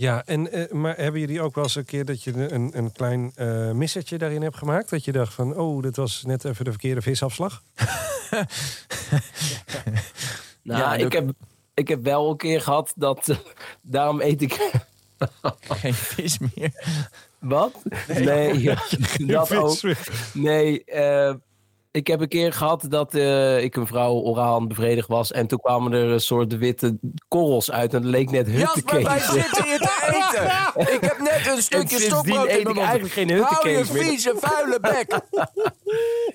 [0.01, 2.93] Ja, en, eh, maar hebben jullie ook wel eens een keer dat je een, een
[2.93, 4.91] klein eh missertje daarin hebt gemaakt?
[4.91, 7.63] Dat je dacht van, oh, dit was net even de verkeerde visafslag?
[10.63, 11.31] Nou, Ja, ik, heb,
[11.75, 13.29] ik heb wel een keer gehad dat...
[13.29, 13.37] eh,
[13.83, 14.71] daarom eet ik...
[15.69, 16.73] Geen vis meer.
[17.39, 17.83] Wat?
[18.07, 18.83] Nee, ja,
[19.27, 19.79] dat ook.
[20.33, 21.35] Nee, eh,
[21.92, 25.33] ik heb een keer gehad dat eh, ik een vrouw oraal bevredigen was.
[25.33, 26.98] En toen kwamen er een soort witte
[27.29, 27.94] korrels uit.
[27.94, 30.48] En het leek net Jasper, wij zitten hier te eten.
[30.94, 32.87] Ik heb net een stukje stokbrood in ik mijn mond.
[32.88, 35.18] eigenlijk geen Hou je vieze, vuile bek.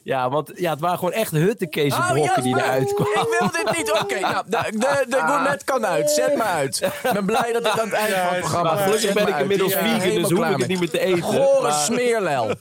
[0.03, 3.21] Ja, want ja, het waren gewoon echt Hou die eruit kwamen.
[3.21, 3.91] ik wil dit niet.
[3.91, 6.11] Oké, nou, de, de, de gourmet kan uit.
[6.11, 6.81] Zet me uit.
[7.03, 9.39] Ik ben blij dat ik aan het eind van het programma Maar gelukkig ben ik
[9.39, 11.21] inmiddels vegan, dus hoef ik het niet meer te eten.
[11.21, 12.47] Gore smeerlel.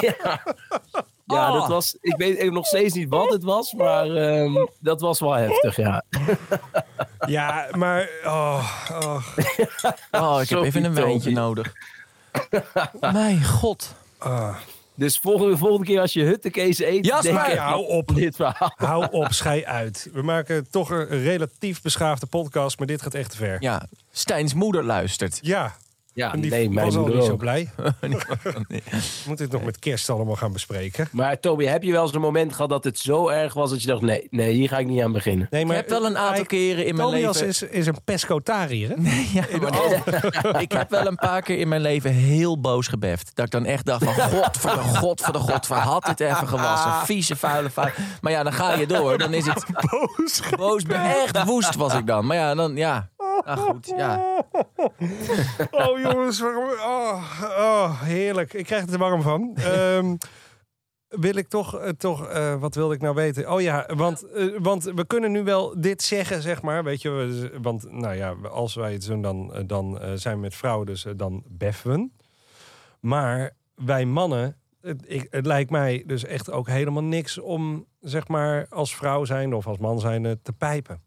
[0.00, 0.42] Ja,
[1.36, 1.52] Oh.
[1.52, 5.32] dat was, ik weet nog steeds niet wat het was, maar ehm, dat was wel
[5.32, 6.02] heftig, ja.
[7.26, 8.08] Ja, maar...
[8.24, 9.26] Oh, oh,
[10.10, 11.72] Oh, ik heb even een wijntje nodig.
[13.00, 13.94] Mijn god.
[14.18, 14.56] ah.
[14.94, 18.14] Dus volgende, volgende keer als je huttenkees eet, Jasper, denk hou op.
[18.14, 18.72] dit verhaal.
[18.76, 20.08] Hou op, schei uit.
[20.12, 23.56] We maken toch een relatief beschaafde podcast, maar dit gaat echt te ver.
[23.60, 25.38] Ja, Stijns moeder luistert.
[25.42, 25.76] Ja,
[26.18, 27.70] Ja, en die nee, mijn was al moeder niet zo blij.
[29.26, 31.08] Moet dit nog met kerst allemaal gaan bespreken?
[31.12, 33.82] Maar Toby, heb je wel eens een moment gehad dat het zo erg was dat
[33.82, 35.46] je dacht, nee, nee hier ga ik niet aan beginnen.
[35.50, 37.48] Nee, Ik heb wel een aantal hij- keren in mijn Tobias leven...
[37.48, 38.94] is, is een pescotariër, hè?
[39.32, 39.44] Ja,
[40.42, 43.30] maar ik heb wel een paar keer in mijn leven heel boos gebeft.
[43.34, 46.04] Dat ik dan echt dacht van, god voor de god voor de god, voor had
[46.04, 46.92] dit even gewassen.
[46.92, 47.92] Vieze, vuile, vuile.
[48.20, 49.18] Maar ja, dan ga je door.
[49.18, 50.42] Dan is het boos.
[50.56, 52.26] Boos, echt woest was ik dan.
[52.26, 53.08] Maar ja, dan, ja.
[53.44, 54.44] Ah, goed, ja.
[55.70, 58.52] Oh jongens, waarom- oh, oh, heerlijk.
[58.52, 59.56] Ik krijg er warm van.
[59.56, 60.16] Ehm,
[61.08, 63.52] wil ik toch, eh, toch eh, wat wilde ik nou weten?
[63.52, 66.84] Oh ja, want, eh, want we kunnen nu wel dit zeggen, zeg maar.
[66.84, 70.86] Weet je, want nou ja, als wij het doen, dan, dan zijn we met vrouwen,
[70.86, 72.12] dus dan beffen.
[73.00, 78.28] Maar wij mannen, het, ik, het lijkt mij dus echt ook helemaal niks om, zeg
[78.28, 81.02] maar, als vrouw zijn of als man zijn te pijpen.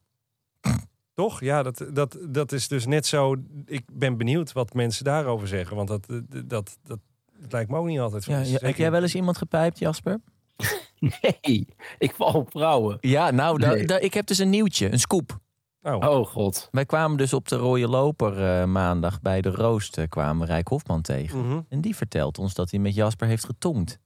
[1.14, 1.40] Toch?
[1.42, 3.36] Ja, dat, dat, dat is dus net zo.
[3.66, 5.76] Ik ben benieuwd wat mensen daarover zeggen.
[5.76, 6.06] Want dat,
[6.46, 7.00] dat, dat,
[7.40, 8.26] dat lijkt me ook niet altijd.
[8.26, 10.20] Ja, ja, Zeker heb jij wel eens iemand gepijpt, Jasper?
[11.22, 12.98] Nee, ik val op vrouwen.
[13.00, 13.66] Ja, nou,
[14.00, 15.40] ik heb dus een nieuwtje, een scoop.
[15.82, 15.96] Oh.
[15.96, 16.68] Oh god.
[16.72, 20.68] Wij kwamen dus op de Rode Loper eh, maandag bij de Roost eh, kwamen Rijk
[20.68, 21.48] Hofman tegen.
[21.48, 21.62] Mhm.
[21.70, 24.00] En die vertelt ons dat hij met Jasper heeft getongd.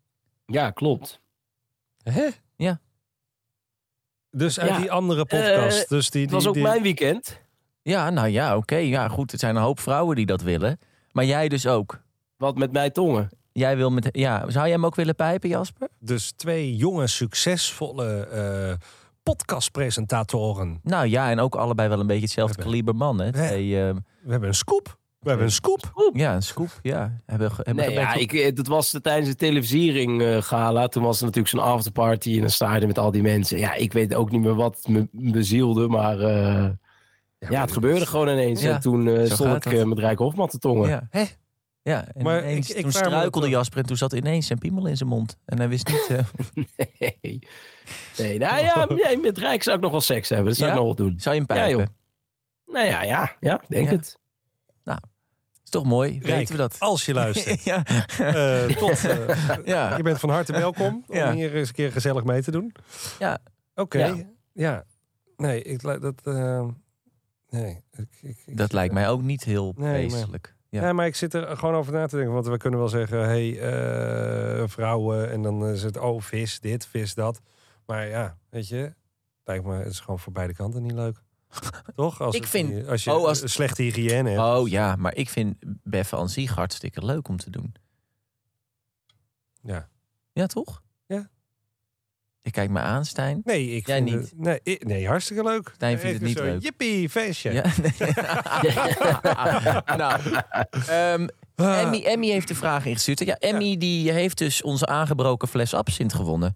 [0.45, 1.21] Ja, klopt.
[2.03, 2.27] Hè?
[2.55, 2.79] Ja.
[4.35, 5.81] Dus uit Ja, die andere podcast.
[5.83, 7.39] eh, dus die, Het die, was ook die- mijn weekend.
[7.81, 8.75] Ja, nou ja, oké.
[8.75, 9.31] ja, goed.
[9.31, 10.79] Het zijn een hoop vrouwen die dat willen.
[11.11, 11.99] Maar jij dus ook.
[12.37, 13.29] Wat met mijn tongen.
[13.51, 14.07] Jij wil met...
[14.11, 15.87] Ja, zou jij hem ook willen pijpen, Jasper?
[15.99, 18.73] Dus twee jonge, succesvolle eh,
[19.23, 20.79] podcastpresentatoren.
[20.83, 23.25] Nou ja, en ook allebei wel een beetje hetzelfde kaliber man, hè?
[23.31, 24.97] We- Twee, eh, We hebben een scoop.
[25.25, 26.11] We hebben een scoop.
[26.13, 27.21] ja, een scoop, ja.
[27.25, 30.87] Hebben, hebben Nee, ja, op- ik, eh, dat was tijdens de televisiering eh, gala.
[30.87, 33.57] Toen was er natuurlijk zo'n afterparty en dan sta je er met al die mensen.
[33.57, 36.69] Ja, ik weet ook niet meer wat me bezielde, maar eh,
[37.49, 38.61] ja, het gebeurde gewoon ineens.
[38.61, 40.89] Ja, en toen eh, zo stond ik met Rijk Hofman te tongen.
[40.89, 41.07] Ja.
[41.09, 41.23] Hè?
[41.81, 44.85] Ja, en Maar ineens, ik- ik toen struikelde Jasper en toen zat ineens zijn piemel
[44.87, 45.37] in zijn mond.
[45.45, 46.07] En hij wist niet...
[46.09, 46.25] eh,
[46.99, 47.39] Nee.
[48.17, 48.87] nee, nou ja,
[49.21, 50.47] met Rijk zou ik nog wel seks hebben.
[50.47, 50.75] Dat zou Ja?
[50.75, 51.19] ik nog wel doen.
[51.19, 51.95] zou je hem pijpen?
[52.65, 53.95] Nou ja, ja, ja ik denk Ja.
[53.95, 54.19] het.
[55.65, 56.11] Is toch mooi?
[56.11, 56.75] Rijk, Weten we dat?
[56.89, 57.63] Als je luistert.
[57.73, 57.83] ja.
[58.19, 59.97] eh, tot, eh, Ja.
[59.97, 61.33] Je bent van harte welkom om Ja.
[61.33, 62.73] hier eens een keer gezellig mee te doen.
[63.19, 63.37] Ja.
[63.75, 64.05] Oké.
[64.05, 64.15] Ja.
[64.53, 64.83] Ja.
[65.37, 66.21] Nee, ik, dat...
[66.23, 66.67] eh,
[67.49, 67.81] nee.
[67.91, 70.53] Ik, ik, ik- Dat lijkt mij ook niet heel Nee, maar- wezenlijk.
[70.69, 70.81] Ja.
[70.81, 70.93] Ja.
[70.93, 72.33] maar ik zit er gewoon over na te denken.
[72.33, 75.31] Want we kunnen wel zeggen, hey, eh, vrouwen.
[75.31, 77.41] En dan is het, oh, vis dit, vis dat.
[77.85, 78.93] Maar ja, weet je.
[79.43, 81.21] Lijkt me, het is gewoon voor beide kanten niet leuk.
[81.95, 82.21] Toch?
[82.21, 84.41] Als Ik het- vind- Als je oh, als- slechte hygiëne hebt.
[84.41, 87.73] Oh ja, maar ik vind beffen aan zich hartstikke leuk om te doen.
[89.61, 89.89] Ja.
[90.33, 90.81] Ja, toch?
[91.05, 91.29] Ja.
[92.41, 93.41] Je kijkt me aan, Stijn.
[93.43, 94.29] Nee, ik Jij vind niet?
[94.29, 95.71] Het, nee, ik- nee, hartstikke leuk.
[95.75, 96.61] Stijn vindt het niet zo, leuk.
[96.61, 97.51] Jippie, feestje.
[97.51, 98.13] Ja, nee.
[99.97, 100.21] nou,
[100.87, 101.79] ehm, Ah.
[101.81, 103.19] Emmy, Emmy heeft de vraag ingestuurd.
[103.19, 106.55] Ja, Emmy die heeft dus onze aangebroken fles absint gewonnen.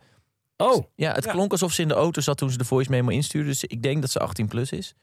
[0.61, 1.31] Oh, Ja, het Ja.
[1.31, 3.47] klonk alsof ze in de auto zat toen ze de voice memo instuurde.
[3.49, 4.93] Dus ik denk dat ze 18 plus is.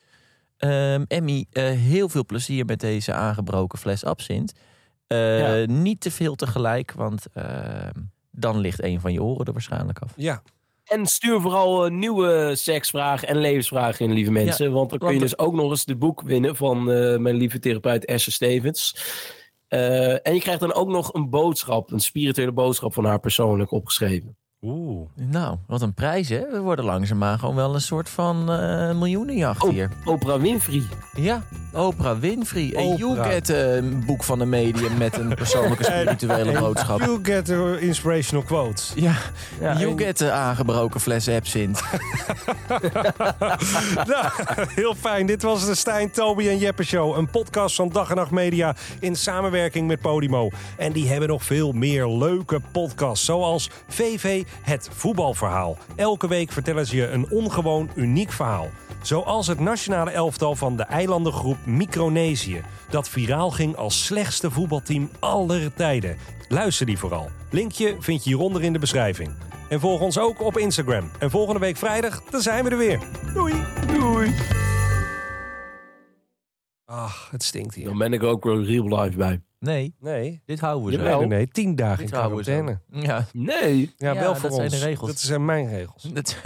[0.57, 4.53] Ehm, Emmy, eh, heel veel plezier met deze aangebroken fles absint.
[5.07, 5.73] Eh, Ja.
[5.73, 7.91] Niet te veel tegelijk, want ehm,
[8.31, 10.13] dan ligt een van je oren er waarschijnlijk af.
[10.17, 10.43] Ja,
[10.85, 14.73] En stuur vooral eh, nieuwe seksvragen en levensvragen in, lieve mensen.
[14.73, 17.59] want dan kun je dus ook nog eens de boek winnen van eh, mijn lieve
[17.59, 18.97] therapeut Esther Stevens.
[19.69, 23.71] Eh, en je krijgt dan ook nog een boodschap, een spirituele boodschap van haar persoonlijk
[23.71, 24.37] opgeschreven.
[24.63, 25.09] Oeh.
[25.15, 26.51] Nou, wat een prijs, hè?
[26.51, 29.91] We worden langzaamaan gewoon wel een soort van eh miljoenenjacht hier.
[30.05, 30.83] Oprah Winfrey.
[31.15, 31.43] Ja,
[31.73, 32.73] Oprah Winfrey.
[32.75, 37.01] En you get een boek van een medium met een persoonlijke spirituele boodschap.
[37.01, 38.93] You get the inspirational quotes.
[38.95, 39.15] Ja,
[39.61, 41.81] Ja, you en- get de aangebroken fles absint.
[44.07, 44.27] nou,
[44.75, 45.27] heel fijn.
[45.27, 47.17] Dit was de Stijn, Toby en Jeppe Show.
[47.17, 50.51] Een podcast van Dag en Nacht Media in samenwerking met Podimo.
[50.77, 53.25] En die hebben nog veel meer leuke podcasts.
[53.25, 55.77] Zoals VV Het Voetbalverhaal.
[55.97, 58.69] Elke week vertellen ze je een ongewoon uniek verhaal.
[59.03, 62.63] Zoals het nationale elftal van de eilandengroep Micronesië.
[62.91, 66.17] Dat viraal ging als slechtste voetbalteam aller tijden.
[66.49, 67.29] Luister die vooral.
[67.51, 69.31] Linkje vind je hieronder in de beschrijving.
[69.69, 71.11] En volg ons ook op Instagram.
[71.19, 73.01] En volgende week vrijdag, dan zijn we er weer.
[73.35, 73.55] Doei.
[73.87, 74.35] Doei.
[76.85, 77.85] Ach, het stinkt hier.
[77.85, 79.41] Dan ben ik ook wel real life bij.
[79.67, 80.43] Nee, Nee.
[80.47, 80.99] dit houden we zo.
[80.99, 81.19] Jawel.
[81.19, 82.51] Nee, nee, nee, tien dagen in Dit houden we zo.
[82.51, 83.07] quarantaine.
[83.07, 83.95] Ja, Nee.
[83.97, 84.79] Ja, Ja, wel dat voor zijn ons.
[84.81, 85.09] de regels.
[85.11, 86.03] Dat zijn mijn regels.
[86.03, 86.37] dat...